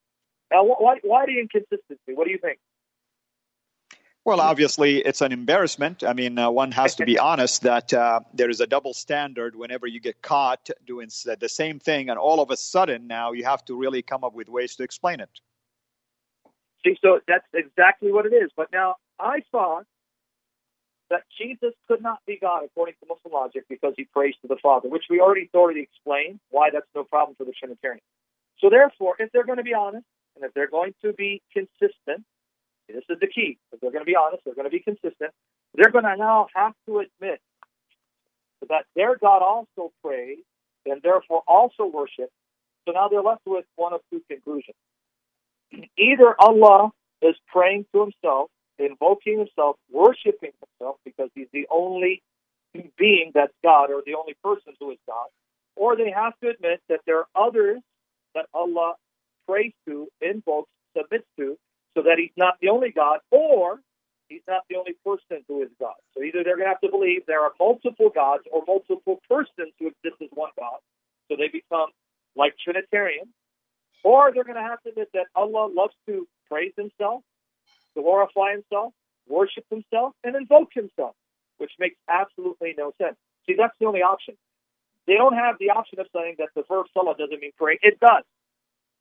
Now, 0.51 0.65
wh- 0.65 0.81
why, 0.81 0.99
why 1.03 1.27
the 1.27 1.39
inconsistency? 1.39 2.15
What 2.15 2.25
do 2.27 2.33
you 2.33 2.39
think? 2.39 2.59
Well, 4.25 4.41
obviously, 4.41 4.99
it's 4.99 5.21
an 5.21 5.31
embarrassment. 5.31 6.03
I 6.03 6.13
mean, 6.13 6.37
uh, 6.37 6.51
one 6.51 6.73
has 6.73 6.97
to 6.97 7.05
be 7.05 7.17
honest 7.21 7.63
that 7.63 7.95
uh, 7.95 8.21
there 8.35 8.51
is 8.51 8.61
a 8.61 8.67
double 8.67 8.93
standard 8.93 9.55
whenever 9.55 9.87
you 9.87 10.01
get 10.01 10.21
caught 10.21 10.69
doing 10.85 11.09
the 11.39 11.49
same 11.49 11.79
thing, 11.79 12.11
and 12.11 12.19
all 12.19 12.41
of 12.41 12.51
a 12.51 12.57
sudden 12.57 13.07
now 13.07 13.31
you 13.31 13.45
have 13.45 13.65
to 13.67 13.77
really 13.77 14.03
come 14.03 14.25
up 14.25 14.35
with 14.35 14.49
ways 14.49 14.75
to 14.77 14.83
explain 14.83 15.21
it. 15.21 15.31
See, 16.85 16.97
so 17.01 17.21
that's 17.29 17.47
exactly 17.55 18.11
what 18.11 18.27
it 18.27 18.33
is. 18.33 18.51
But 18.57 18.73
now 18.73 18.97
I 19.21 19.43
thought 19.53 19.87
that 21.11 21.23
Jesus 21.39 21.73
could 21.89 22.03
not 22.03 22.19
be 22.27 22.39
God 22.41 22.65
according 22.65 22.95
to 23.01 23.07
Muslim 23.09 23.33
logic 23.33 23.65
because 23.69 23.95
he 23.97 24.05
prays 24.05 24.35
to 24.43 24.49
the 24.49 24.57
Father, 24.63 24.89
which 24.89 25.05
we 25.09 25.21
already 25.21 25.49
thoroughly 25.53 25.83
explained 25.83 26.41
why 26.51 26.71
that's 26.73 26.87
no 26.95 27.05
problem 27.05 27.37
for 27.37 27.45
the 27.45 27.53
Trinitarian. 27.53 28.01
So 28.61 28.71
therefore, 28.71 29.15
if 29.19 29.31
they're 29.33 29.45
going 29.45 29.59
to 29.59 29.65
be 29.65 29.75
honest 29.75 30.07
and 30.35 30.45
if 30.45 30.53
they're 30.55 30.71
going 30.71 30.95
to 31.03 31.13
be 31.13 31.43
consistent, 31.53 32.25
this 32.89 33.05
is 33.09 33.19
the 33.21 33.27
key. 33.27 33.59
If 33.73 33.81
they're 33.81 33.93
going 33.93 34.05
to 34.05 34.11
be 34.11 34.17
honest, 34.17 34.45
they're 34.45 34.55
going 34.55 34.67
to 34.67 34.71
be 34.71 34.81
consistent. 34.81 35.31
They're 35.75 35.91
going 35.91 36.05
to 36.05 36.17
now 36.17 36.49
have 36.55 36.73
to 36.87 37.01
admit 37.01 37.41
that 38.69 38.85
their 38.95 39.17
God 39.17 39.43
also 39.43 39.93
prays 40.03 40.39
and 40.87 41.03
therefore 41.03 41.43
also 41.47 41.87
worships. 41.87 42.33
So 42.87 42.93
now 42.93 43.09
they're 43.09 43.23
left 43.23 43.43
with 43.47 43.65
one 43.77 43.93
of 43.93 44.01
two 44.11 44.23
conclusions 44.29 44.77
either 45.97 46.35
Allah 46.39 46.91
is 47.23 47.35
praying 47.49 47.87
to 47.93 48.01
himself, 48.01 48.51
invoking 48.79 49.39
himself, 49.39 49.77
worshiping 49.91 50.53
himself 50.61 50.97
because 51.05 51.31
he's 51.35 51.49
the 51.53 51.67
only 51.71 52.23
being 52.99 53.33
that's 53.35 53.55
God 53.63 53.91
or 53.91 54.03
the 54.05 54.15
only 54.15 54.35
person 54.45 54.75
who 54.81 54.91
is 54.91 54.99
God, 55.07 55.27
or 55.77 55.97
they 55.97 56.11
have 56.11 56.35
to 56.43 56.51
admit 56.51 56.81
that 56.89 57.01
there 57.07 57.19
are 57.21 57.27
others 57.35 57.81
that 58.35 58.47
Allah 58.53 58.95
prays 59.49 59.73
to, 59.87 60.09
invokes, 60.21 60.71
submits 60.97 61.27
to, 61.39 61.57
so 61.95 62.03
that 62.03 62.17
he's 62.19 62.37
not 62.37 62.55
the 62.61 62.69
only 62.69 62.91
God, 62.91 63.21
or 63.31 63.81
he's 64.29 64.43
not 64.47 64.63
the 64.69 64.77
only 64.77 64.95
person 65.05 65.45
who 65.49 65.63
is 65.63 65.71
God. 65.81 65.95
So 66.15 66.23
either 66.23 66.45
they're 66.45 66.57
going 66.57 66.67
to 66.67 66.75
have 66.75 66.81
to 66.81 66.91
believe 66.91 67.23
there 67.27 67.43
are 67.43 67.53
multiple 67.59 68.11
gods 68.15 68.45
or 68.53 68.63
multiple 68.67 69.21
persons 69.29 69.73
who 69.79 69.89
exist 69.89 70.21
as 70.23 70.29
one 70.33 70.51
God, 70.59 70.79
so 71.29 71.37
they 71.37 71.49
become 71.49 71.89
like 72.37 72.55
Trinitarians, 72.63 73.33
or 74.05 74.31
they're 74.35 74.45
going 74.45 74.61
to 74.61 74.63
have 74.63 74.83
to 74.83 74.91
admit 74.91 75.09
that 75.15 75.27
Allah 75.35 75.69
loves 75.73 75.95
to 76.07 76.29
praise 76.51 76.73
himself, 76.77 77.23
glorify 78.03 78.53
himself, 78.53 78.93
worship 79.29 79.65
himself, 79.71 80.15
and 80.23 80.37
invoke 80.37 80.71
himself, 80.73 81.15
which 81.59 81.73
makes 81.79 81.97
absolutely 82.09 82.75
no 82.77 82.93
sense. 83.01 83.17
See, 83.47 83.55
that's 83.57 83.75
the 83.81 83.87
only 83.87 84.03
option. 84.03 84.37
They 85.07 85.15
don't 85.15 85.35
have 85.35 85.57
the 85.59 85.71
option 85.71 86.01
of 86.01 86.07
saying 86.15 86.37
that 86.39 86.49
the 86.55 86.63
verb 86.69 86.87
salah 86.93 87.15
doesn't 87.17 87.41
mean 87.41 87.53
pray. 87.57 87.79
It 87.83 88.01
does. 88.01 88.25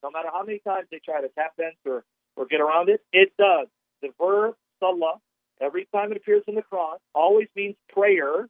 No 0.04 0.12
matter 0.12 0.30
how 0.32 0.44
many 0.44 0.60
times 0.60 0.88
they 0.92 1.00
try 1.04 1.22
to 1.22 1.30
tap 1.30 1.58
dance 1.58 1.78
or, 1.86 2.04
or 2.36 2.46
get 2.46 2.62
around 2.62 2.90
it, 2.90 3.02
it 3.12 3.34
does. 3.38 3.68
The 4.02 4.10
verb 4.20 4.56
salah 4.80 5.20
every 5.62 5.88
time 5.94 6.12
it 6.12 6.18
appears 6.18 6.44
in 6.48 6.56
the 6.56 6.62
Quran, 6.62 6.98
always 7.14 7.48
means 7.56 7.76
prayer. 7.92 8.48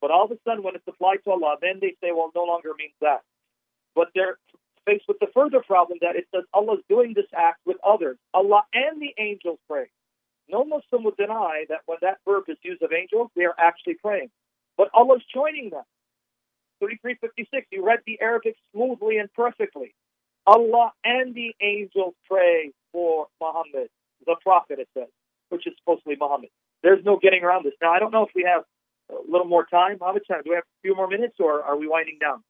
But 0.00 0.10
all 0.10 0.24
of 0.24 0.30
a 0.30 0.38
sudden, 0.44 0.62
when 0.62 0.74
it's 0.74 0.86
applied 0.86 1.18
to 1.24 1.30
Allah, 1.30 1.56
then 1.60 1.78
they 1.80 1.94
say, 2.02 2.12
well, 2.12 2.30
no 2.34 2.44
longer 2.44 2.70
means 2.78 2.94
that. 3.00 3.22
But 3.94 4.08
they're 4.14 4.38
faced 4.86 5.04
with 5.08 5.18
the 5.20 5.26
further 5.34 5.60
problem 5.60 5.98
that 6.00 6.16
it 6.16 6.26
says 6.34 6.44
Allah 6.54 6.74
is 6.74 6.84
doing 6.88 7.12
this 7.14 7.26
act 7.36 7.60
with 7.66 7.76
others. 7.84 8.16
Allah 8.32 8.62
and 8.72 9.00
the 9.02 9.14
angels 9.18 9.58
pray. 9.68 9.86
No 10.48 10.64
Muslim 10.64 11.02
would 11.04 11.16
deny 11.16 11.64
that 11.68 11.80
when 11.86 11.98
that 12.02 12.18
verb 12.24 12.44
is 12.48 12.56
used 12.62 12.82
of 12.82 12.92
angels, 12.92 13.30
they 13.36 13.44
are 13.44 13.54
actually 13.58 13.94
praying. 13.94 14.30
But 14.76 14.88
Allah 14.94 15.16
is 15.16 15.22
joining 15.34 15.70
them. 15.70 15.82
3356, 16.80 17.66
you 17.72 17.84
read 17.84 18.00
the 18.06 18.20
Arabic 18.20 18.54
smoothly 18.72 19.18
and 19.18 19.32
perfectly. 19.34 19.94
Allah 20.46 20.92
and 21.04 21.34
the 21.34 21.54
angels 21.60 22.14
pray 22.30 22.72
for 22.92 23.26
Muhammad, 23.40 23.88
the 24.24 24.36
Prophet, 24.42 24.78
it 24.78 24.88
says, 24.94 25.08
which 25.48 25.66
is 25.66 25.72
supposedly 25.78 26.16
Muhammad. 26.20 26.50
There's 26.82 27.04
no 27.04 27.18
getting 27.20 27.42
around 27.42 27.64
this. 27.64 27.72
Now, 27.82 27.92
I 27.92 27.98
don't 27.98 28.12
know 28.12 28.24
if 28.24 28.30
we 28.34 28.44
have 28.44 28.62
a 29.10 29.30
little 29.30 29.46
more 29.46 29.66
time. 29.66 29.98
How 30.00 30.12
much 30.12 30.28
time? 30.28 30.42
Do 30.44 30.50
we 30.50 30.56
have 30.56 30.64
a 30.64 30.80
few 30.82 30.94
more 30.94 31.08
minutes 31.08 31.36
or 31.40 31.62
are 31.62 31.76
we 31.76 31.88
winding 31.88 32.18
down? 32.20 32.44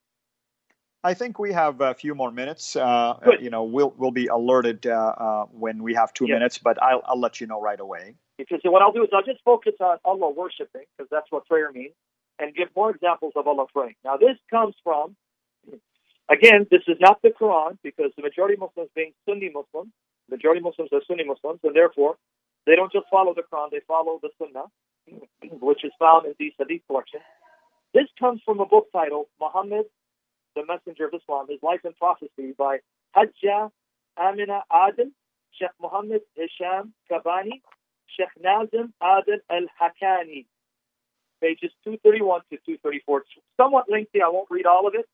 I 1.06 1.14
think 1.14 1.38
we 1.38 1.52
have 1.52 1.80
a 1.80 1.94
few 1.94 2.16
more 2.16 2.32
minutes. 2.32 2.74
Uh, 2.74 3.14
you 3.40 3.48
know, 3.48 3.62
we'll 3.62 3.94
we'll 3.96 4.10
be 4.10 4.26
alerted 4.26 4.88
uh, 4.88 5.14
uh, 5.26 5.44
when 5.52 5.84
we 5.84 5.94
have 5.94 6.12
two 6.12 6.26
minutes, 6.26 6.58
but 6.58 6.82
I'll 6.82 7.00
I'll 7.06 7.20
let 7.20 7.40
you 7.40 7.46
know 7.46 7.60
right 7.60 7.78
away. 7.78 8.14
Because 8.38 8.58
what 8.64 8.82
I'll 8.82 8.90
do 8.90 9.04
is 9.04 9.10
I'll 9.12 9.22
just 9.22 9.40
focus 9.44 9.74
on 9.78 9.98
Allah 10.04 10.30
worshiping 10.30 10.86
because 10.90 11.08
that's 11.08 11.30
what 11.30 11.46
prayer 11.46 11.70
means, 11.70 11.94
and 12.40 12.52
give 12.56 12.70
more 12.74 12.90
examples 12.90 13.34
of 13.36 13.46
Allah 13.46 13.66
praying. 13.72 13.94
Now, 14.04 14.16
this 14.16 14.36
comes 14.50 14.74
from 14.82 15.14
again, 16.28 16.66
this 16.72 16.82
is 16.88 16.96
not 16.98 17.22
the 17.22 17.30
Quran 17.30 17.78
because 17.84 18.10
the 18.16 18.22
majority 18.22 18.54
of 18.54 18.60
Muslims 18.66 18.90
being 18.96 19.12
Sunni 19.28 19.48
Muslims, 19.54 19.92
majority 20.28 20.58
of 20.58 20.64
Muslims 20.64 20.90
are 20.92 21.02
Sunni 21.06 21.24
Muslims, 21.24 21.60
and 21.62 21.76
therefore 21.76 22.16
they 22.66 22.74
don't 22.74 22.90
just 22.90 23.06
follow 23.12 23.32
the 23.32 23.42
Quran; 23.42 23.70
they 23.70 23.82
follow 23.86 24.18
the 24.20 24.30
Sunnah, 24.38 24.66
which 25.60 25.84
is 25.84 25.92
found 26.00 26.26
in 26.26 26.34
the 26.36 26.52
Hadith 26.58 26.82
collection. 26.88 27.20
This 27.94 28.08
comes 28.18 28.40
from 28.44 28.58
a 28.58 28.66
book 28.66 28.88
titled 28.92 29.26
Muhammad 29.40 29.86
the 30.56 30.64
Messenger 30.66 31.06
of 31.06 31.14
Islam, 31.14 31.46
His 31.48 31.62
Life 31.62 31.80
and 31.84 31.96
Prophecy 31.96 32.54
by 32.58 32.78
Hajja 33.14 33.70
Amina 34.18 34.62
Adil, 34.72 35.12
Sheikh 35.52 35.70
Muhammad 35.80 36.22
Hisham 36.34 36.92
Kabbani, 37.10 37.60
Sheikh 38.08 38.32
Nazim 38.42 38.92
Adil 39.00 39.38
Al 39.50 39.66
Haqqani, 39.80 40.46
pages 41.40 41.70
231 41.84 42.40
to 42.50 42.56
234. 42.56 43.18
It's 43.20 43.28
somewhat 43.56 43.84
lengthy, 43.90 44.22
I 44.22 44.28
won't 44.28 44.48
read 44.50 44.66
all 44.66 44.88
of 44.88 44.94
it, 44.94 45.06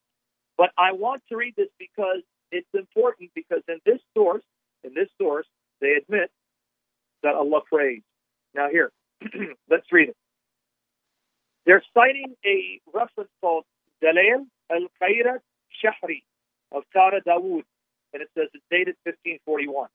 but 0.56 0.70
I 0.78 0.92
want 0.92 1.22
to 1.28 1.36
read 1.36 1.54
this 1.56 1.68
because 1.78 2.22
it's 2.52 2.68
important 2.74 3.30
because 3.34 3.62
in 3.68 3.80
this 3.84 4.00
source, 4.14 4.44
in 4.84 4.94
this 4.94 5.08
source, 5.20 5.46
they 5.80 5.94
admit 6.00 6.30
that 7.22 7.34
Allah 7.34 7.60
prays. 7.68 8.02
Now 8.54 8.68
here, 8.70 8.92
let's 9.70 9.90
read 9.90 10.10
it. 10.10 10.16
They're 11.66 11.82
citing 11.94 12.34
a 12.44 12.80
reference 12.92 13.30
called 13.40 13.64
Dalil 14.02 14.46
al-Khairat 14.70 15.40
Shahri 15.82 16.22
of 16.72 16.82
Tara 16.92 17.20
Dawood, 17.22 17.64
and 18.12 18.22
it 18.22 18.28
says 18.36 18.48
it's 18.54 18.64
dated 18.70 18.96
1541. 19.04 19.88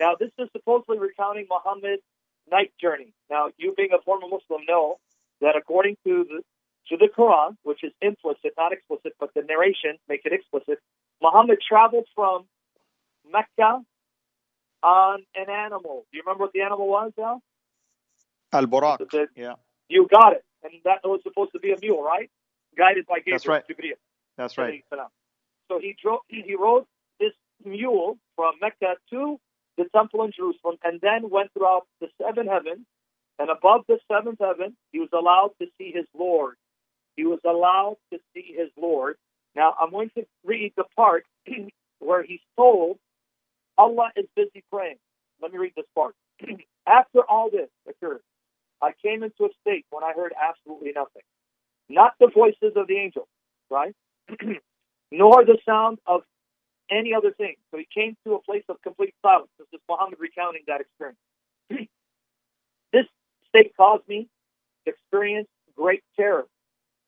Now, 0.00 0.14
this 0.18 0.30
is 0.38 0.48
supposedly 0.52 0.98
recounting 0.98 1.46
Muhammad's 1.48 2.02
night 2.50 2.72
journey. 2.80 3.12
Now, 3.30 3.50
you 3.56 3.74
being 3.76 3.90
a 3.92 4.02
former 4.02 4.28
Muslim 4.28 4.62
know 4.68 4.98
that 5.40 5.56
according 5.56 5.96
to 6.06 6.24
the 6.28 6.42
to 6.88 6.98
the 6.98 7.08
Quran, 7.16 7.56
which 7.62 7.82
is 7.82 7.92
implicit, 8.02 8.52
not 8.58 8.72
explicit, 8.72 9.14
but 9.18 9.30
the 9.34 9.42
narration 9.42 9.96
make 10.06 10.20
it 10.26 10.32
explicit, 10.32 10.78
Muhammad 11.22 11.58
traveled 11.66 12.06
from 12.14 12.44
Mecca 13.32 13.80
on 14.82 15.24
an 15.34 15.48
animal. 15.48 16.04
Do 16.12 16.18
you 16.18 16.22
remember 16.26 16.44
what 16.44 16.52
the 16.52 16.60
animal 16.60 16.88
was, 16.88 17.12
Al? 17.18 17.40
Al 18.52 18.66
Buraq. 18.66 18.98
Yeah. 19.34 19.54
You 19.88 20.06
got 20.10 20.34
it. 20.34 20.44
And 20.62 20.72
that 20.84 21.00
was 21.04 21.20
supposed 21.22 21.52
to 21.52 21.58
be 21.58 21.72
a 21.72 21.76
mule, 21.80 22.02
right? 22.02 22.30
Guided 22.76 23.06
by 23.06 23.18
Gabriel. 23.18 23.34
That's 23.38 23.46
right. 23.48 23.64
Jibreel. 23.68 23.98
That's 24.36 24.58
right. 24.58 24.84
So 25.68 25.78
he 25.80 25.96
drove. 26.00 26.20
He 26.28 26.54
rode 26.54 26.84
this 27.20 27.32
mule 27.64 28.18
from 28.36 28.54
Mecca 28.60 28.96
to 29.10 29.38
the 29.76 29.84
temple 29.94 30.24
in 30.24 30.32
Jerusalem, 30.36 30.76
and 30.84 31.00
then 31.00 31.30
went 31.30 31.52
throughout 31.52 31.86
the 32.00 32.08
seven 32.20 32.46
heavens. 32.46 32.86
And 33.38 33.50
above 33.50 33.82
the 33.88 33.98
seventh 34.10 34.38
heaven, 34.40 34.76
he 34.92 35.00
was 35.00 35.08
allowed 35.12 35.50
to 35.60 35.66
see 35.78 35.90
his 35.92 36.06
Lord. 36.16 36.54
He 37.16 37.24
was 37.24 37.40
allowed 37.44 37.96
to 38.12 38.20
see 38.32 38.54
his 38.56 38.70
Lord. 38.76 39.16
Now, 39.56 39.74
I'm 39.80 39.90
going 39.90 40.10
to 40.16 40.24
read 40.44 40.72
the 40.76 40.84
part 40.96 41.24
where 41.98 42.22
he's 42.22 42.40
told 42.56 42.98
Allah 43.76 44.10
is 44.16 44.26
busy 44.36 44.62
praying. 44.72 44.96
Let 45.42 45.52
me 45.52 45.58
read 45.58 45.72
this 45.76 45.86
part. 45.94 46.14
After 46.86 47.20
all 47.28 47.50
this 47.50 47.68
occurred, 47.88 48.20
I 48.82 48.92
came 49.02 49.22
into 49.22 49.44
a 49.44 49.48
state 49.62 49.86
when 49.90 50.04
I 50.04 50.12
heard 50.14 50.32
absolutely 50.40 50.92
nothing 50.94 51.22
not 51.88 52.14
the 52.20 52.28
voices 52.32 52.72
of 52.76 52.86
the 52.86 52.96
angels, 52.96 53.28
right? 53.70 53.94
Nor 55.10 55.44
the 55.44 55.58
sound 55.66 55.98
of 56.06 56.22
any 56.90 57.14
other 57.14 57.30
thing. 57.32 57.56
So 57.70 57.78
he 57.78 57.86
came 57.92 58.16
to 58.26 58.34
a 58.34 58.42
place 58.42 58.64
of 58.68 58.80
complete 58.82 59.14
silence. 59.22 59.50
This 59.58 59.68
is 59.72 59.80
Muhammad 59.88 60.18
recounting 60.18 60.62
that 60.66 60.80
experience. 60.80 61.18
this 62.92 63.06
state 63.48 63.72
caused 63.76 64.06
me 64.08 64.28
to 64.84 64.92
experience 64.92 65.48
great 65.76 66.02
terror. 66.16 66.46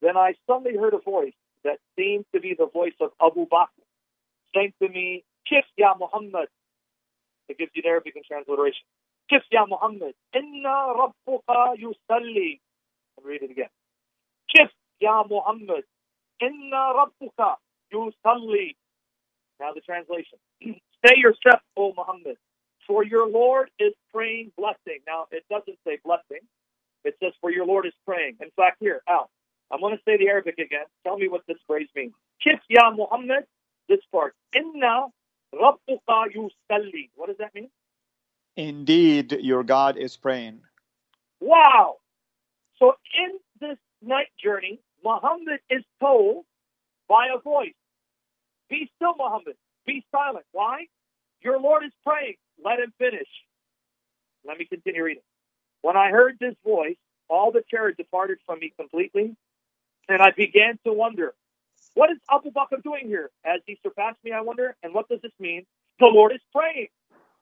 Then 0.01 0.17
I 0.17 0.35
suddenly 0.45 0.77
heard 0.77 0.93
a 0.93 0.99
voice 0.99 1.33
that 1.63 1.79
seemed 1.97 2.25
to 2.33 2.39
be 2.39 2.55
the 2.57 2.67
voice 2.67 2.93
of 3.01 3.11
Abu 3.21 3.47
Bakr, 3.47 3.83
saying 4.53 4.73
to 4.81 4.89
me, 4.89 5.23
Kif 5.51 5.63
ya 5.77 5.95
Muhammad. 5.99 6.49
It 7.49 7.57
gives 7.57 7.71
you 7.73 7.81
the 7.81 7.89
Arabic 7.89 8.13
transliteration. 8.27 8.83
Kif 9.31 9.41
ya 9.51 9.65
Muhammad. 9.67 10.13
Inna 10.33 10.93
rabbuka 10.93 11.75
yusalli. 11.79 12.59
I'll 13.17 13.25
read 13.25 13.43
it 13.43 13.51
again. 13.51 13.69
Kif 14.55 14.69
ya 14.99 15.23
Muhammad. 15.29 15.83
Inna 16.41 16.93
rabbuka 16.93 17.55
yusalli. 17.93 18.75
Now 19.59 19.73
the 19.73 19.81
translation. 19.81 20.39
Stay 20.61 21.17
yourself, 21.17 21.61
O 21.77 21.93
Muhammad, 21.95 22.37
for 22.87 23.03
your 23.03 23.27
Lord 23.29 23.69
is 23.79 23.93
praying 24.13 24.51
blessing. 24.57 24.99
Now 25.07 25.25
it 25.31 25.45
doesn't 25.49 25.77
say 25.85 25.99
blessing. 26.03 26.41
It 27.03 27.15
says 27.23 27.33
for 27.41 27.51
your 27.51 27.65
Lord 27.65 27.85
is 27.85 27.93
praying. 28.05 28.37
In 28.41 28.49
fact, 28.55 28.77
here, 28.79 29.01
Al, 29.07 29.29
I'm 29.71 29.79
going 29.79 29.95
to 29.95 30.03
say 30.05 30.17
the 30.17 30.27
Arabic 30.27 30.55
again. 30.59 30.85
Tell 31.05 31.17
me 31.17 31.27
what 31.27 31.41
this 31.47 31.57
phrase 31.67 31.87
means. 31.95 32.13
Kif 32.45 32.59
ya 32.69 32.91
Muhammad. 32.91 33.45
This 33.89 33.99
part. 34.11 34.33
Inna 34.55 35.07
rabbuka 35.53 36.25
yusalli. 36.35 37.09
What 37.15 37.27
does 37.27 37.37
that 37.39 37.55
mean? 37.55 37.69
Indeed, 38.57 39.31
your 39.41 39.63
God 39.63 39.97
is 39.97 40.17
praying. 40.17 40.61
Wow. 41.39 41.97
So 42.79 42.93
in 43.17 43.39
this 43.61 43.77
night 44.01 44.27
journey, 44.43 44.79
Muhammad 45.03 45.59
is 45.69 45.83
told 45.99 46.45
by 47.07 47.27
a 47.35 47.39
voice, 47.39 47.73
Be 48.69 48.89
still, 48.95 49.15
Muhammad. 49.17 49.55
Be 49.85 50.05
silent. 50.11 50.45
Why? 50.51 50.85
Your 51.41 51.59
Lord 51.59 51.83
is 51.85 51.91
praying. 52.05 52.35
Let 52.63 52.79
him 52.79 52.93
finish. 52.97 53.27
Let 54.45 54.57
me 54.57 54.65
continue 54.65 55.03
reading. 55.03 55.23
When 55.81 55.95
I 55.97 56.09
heard 56.09 56.37
this 56.39 56.55
voice, 56.65 56.97
all 57.29 57.51
the 57.51 57.63
terror 57.69 57.91
departed 57.91 58.39
from 58.45 58.59
me 58.59 58.73
completely, 58.77 59.35
and 60.09 60.21
I 60.21 60.31
began 60.35 60.79
to 60.85 60.93
wonder, 60.93 61.33
what 61.93 62.11
is 62.11 62.17
Abu 62.31 62.51
Bakr 62.51 62.81
doing 62.83 63.07
here? 63.07 63.29
As 63.45 63.61
he 63.65 63.79
surpassed 63.83 64.19
me, 64.23 64.31
I 64.31 64.41
wonder, 64.41 64.75
and 64.83 64.93
what 64.93 65.09
does 65.09 65.19
this 65.21 65.31
mean? 65.39 65.65
The 65.99 66.07
Lord 66.07 66.31
is 66.33 66.41
praying. 66.53 66.87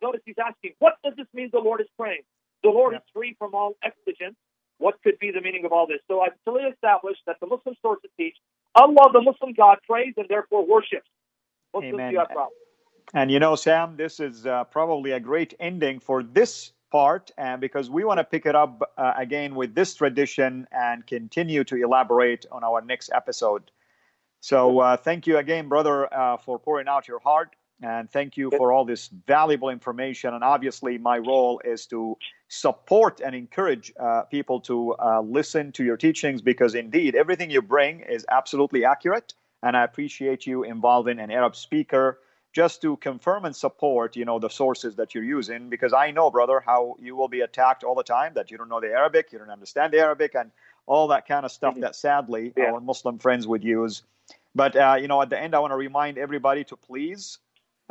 Notice 0.01 0.21
he's 0.25 0.35
asking, 0.43 0.73
what 0.79 0.93
does 1.03 1.13
this 1.17 1.27
mean 1.33 1.49
the 1.51 1.59
Lord 1.59 1.81
is 1.81 1.87
praying? 1.97 2.23
The 2.63 2.69
Lord 2.69 2.93
yeah. 2.93 2.99
is 2.99 3.03
free 3.13 3.35
from 3.39 3.53
all 3.53 3.75
exigence 3.83 4.37
what 4.77 5.01
could 5.03 5.17
be 5.19 5.31
the 5.31 5.41
meaning 5.41 5.65
of 5.65 5.71
all 5.71 5.87
this? 5.87 5.99
So 6.07 6.21
I've 6.21 6.33
clearly 6.43 6.69
established 6.69 7.21
that 7.27 7.37
the 7.39 7.47
Muslim 7.47 7.75
sources 7.81 8.09
teach 8.17 8.35
Allah, 8.75 9.09
the 9.13 9.21
Muslim 9.21 9.53
God, 9.53 9.77
prays 9.87 10.13
and 10.17 10.27
therefore 10.27 10.65
worships. 10.65 11.07
Muslims 11.73 11.93
Amen. 11.93 12.11
do 12.11 12.19
have 12.19 12.29
problems. 12.29 12.55
And 13.13 13.31
you 13.31 13.39
know, 13.39 13.55
Sam, 13.55 13.95
this 13.97 14.19
is 14.19 14.45
uh, 14.45 14.63
probably 14.65 15.11
a 15.11 15.19
great 15.19 15.53
ending 15.59 15.99
for 15.99 16.23
this 16.23 16.71
part, 16.91 17.31
and 17.37 17.61
because 17.61 17.89
we 17.89 18.03
want 18.03 18.19
to 18.19 18.23
pick 18.23 18.45
it 18.45 18.55
up 18.55 18.93
uh, 18.97 19.13
again 19.17 19.55
with 19.55 19.75
this 19.75 19.95
tradition 19.95 20.67
and 20.71 21.05
continue 21.05 21.63
to 21.65 21.75
elaborate 21.75 22.45
on 22.51 22.63
our 22.63 22.81
next 22.81 23.11
episode. 23.13 23.71
So, 24.41 24.79
uh, 24.79 24.97
thank 24.97 25.27
you 25.27 25.37
again, 25.37 25.69
brother, 25.69 26.13
uh, 26.13 26.37
for 26.37 26.59
pouring 26.59 26.87
out 26.87 27.07
your 27.07 27.19
heart. 27.19 27.55
And 27.81 28.09
thank 28.09 28.37
you 28.37 28.51
for 28.51 28.71
all 28.71 28.85
this 28.85 29.09
valuable 29.27 29.69
information. 29.69 30.33
And 30.33 30.43
obviously, 30.43 30.97
my 30.97 31.17
role 31.17 31.61
is 31.63 31.85
to 31.87 32.17
support 32.47 33.19
and 33.19 33.35
encourage 33.35 33.91
uh, 33.99 34.21
people 34.23 34.61
to 34.61 34.93
uh, 34.93 35.21
listen 35.21 35.71
to 35.73 35.83
your 35.83 35.97
teachings 35.97 36.41
because 36.41 36.73
indeed, 36.73 37.15
everything 37.15 37.51
you 37.51 37.61
bring 37.61 37.99
is 37.99 38.25
absolutely 38.29 38.85
accurate. 38.85 39.33
And 39.61 39.75
I 39.75 39.83
appreciate 39.83 40.45
you 40.45 40.63
involving 40.63 41.19
an 41.19 41.31
Arab 41.31 41.55
speaker 41.55 42.19
just 42.53 42.81
to 42.81 42.95
confirm 42.97 43.43
and 43.43 43.53
support, 43.53 44.15
you 44.15 44.23
know, 44.23 44.39
the 44.39 44.49
sources 44.49 44.95
that 44.95 45.13
you're 45.13 45.25
using. 45.25 45.69
Because 45.69 45.91
I 45.91 46.11
know, 46.11 46.31
brother, 46.31 46.63
how 46.65 46.95
you 46.99 47.15
will 47.17 47.27
be 47.27 47.41
attacked 47.41 47.83
all 47.83 47.95
the 47.95 48.03
time 48.03 48.33
that 48.35 48.49
you 48.49 48.57
don't 48.57 48.69
know 48.69 48.79
the 48.79 48.93
Arabic, 48.93 49.33
you 49.33 49.39
don't 49.39 49.49
understand 49.49 49.91
the 49.91 49.99
Arabic, 49.99 50.35
and 50.35 50.51
all 50.85 51.09
that 51.09 51.27
kind 51.27 51.45
of 51.45 51.51
stuff 51.51 51.73
mm-hmm. 51.73 51.81
that 51.81 51.95
sadly 51.97 52.53
yeah. 52.55 52.71
our 52.71 52.79
Muslim 52.79 53.19
friends 53.19 53.45
would 53.45 53.63
use. 53.63 54.03
But, 54.53 54.77
uh, 54.77 54.97
you 55.01 55.09
know, 55.09 55.21
at 55.21 55.29
the 55.29 55.37
end, 55.37 55.53
I 55.53 55.59
want 55.59 55.71
to 55.71 55.77
remind 55.77 56.17
everybody 56.17 56.63
to 56.65 56.77
please 56.77 57.39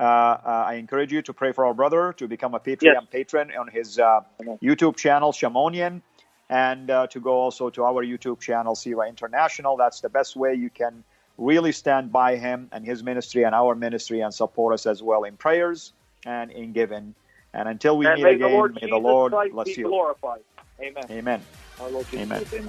I 0.02 0.74
encourage 0.74 1.12
you 1.12 1.22
to 1.22 1.33
pray 1.33 1.52
for 1.52 1.66
our 1.66 1.74
brother 1.74 2.12
to 2.14 2.28
become 2.28 2.54
a 2.54 2.61
Patreon 2.61 2.83
Yes. 2.83 3.04
patron 3.11 3.52
on 3.59 3.68
his 3.68 3.98
uh, 3.98 4.20
YouTube 4.62 4.96
channel, 4.96 5.33
Shamounian, 5.33 6.02
and 6.50 6.90
uh, 6.90 7.07
to 7.09 7.20
go 7.20 7.33
also 7.33 7.70
to 7.70 7.85
our 7.85 8.04
YouTube 8.04 8.40
channel, 8.40 8.74
CIRA 8.74 9.09
International. 9.09 9.76
That's 9.76 10.00
the 10.00 10.09
best 10.09 10.37
way 10.37 10.54
you 10.54 10.70
can 10.70 11.04
really 11.38 11.72
stand 11.72 12.12
by 12.12 12.37
him 12.37 12.68
and 12.72 12.85
his 12.85 13.02
ministry 13.02 13.44
and 13.44 13.54
our 13.54 13.74
ministry 13.74 14.20
and 14.20 14.33
support 14.33 14.74
us 14.74 14.87
as 14.87 15.02
well 15.02 15.24
in 15.24 15.37
prayers 15.37 15.92
and 16.26 16.50
in 16.50 16.72
giving. 16.72 17.14
And 17.52 17.68
until 17.68 17.96
we 17.96 18.07
and 18.07 18.22
meet 18.22 18.30
again, 18.30 18.38
the 18.40 18.68
may 18.68 18.80
Jesus 18.80 18.90
the 18.90 18.96
Lord 18.96 19.33
bless 19.52 19.76
you. 19.76 19.88
glorified. 19.88 20.40
Amen. 20.80 21.04
Amen. 21.11 21.42
Our 21.80 21.90
Lord 21.90 22.07
Jesus 22.11 22.42
Amen. 22.52 22.68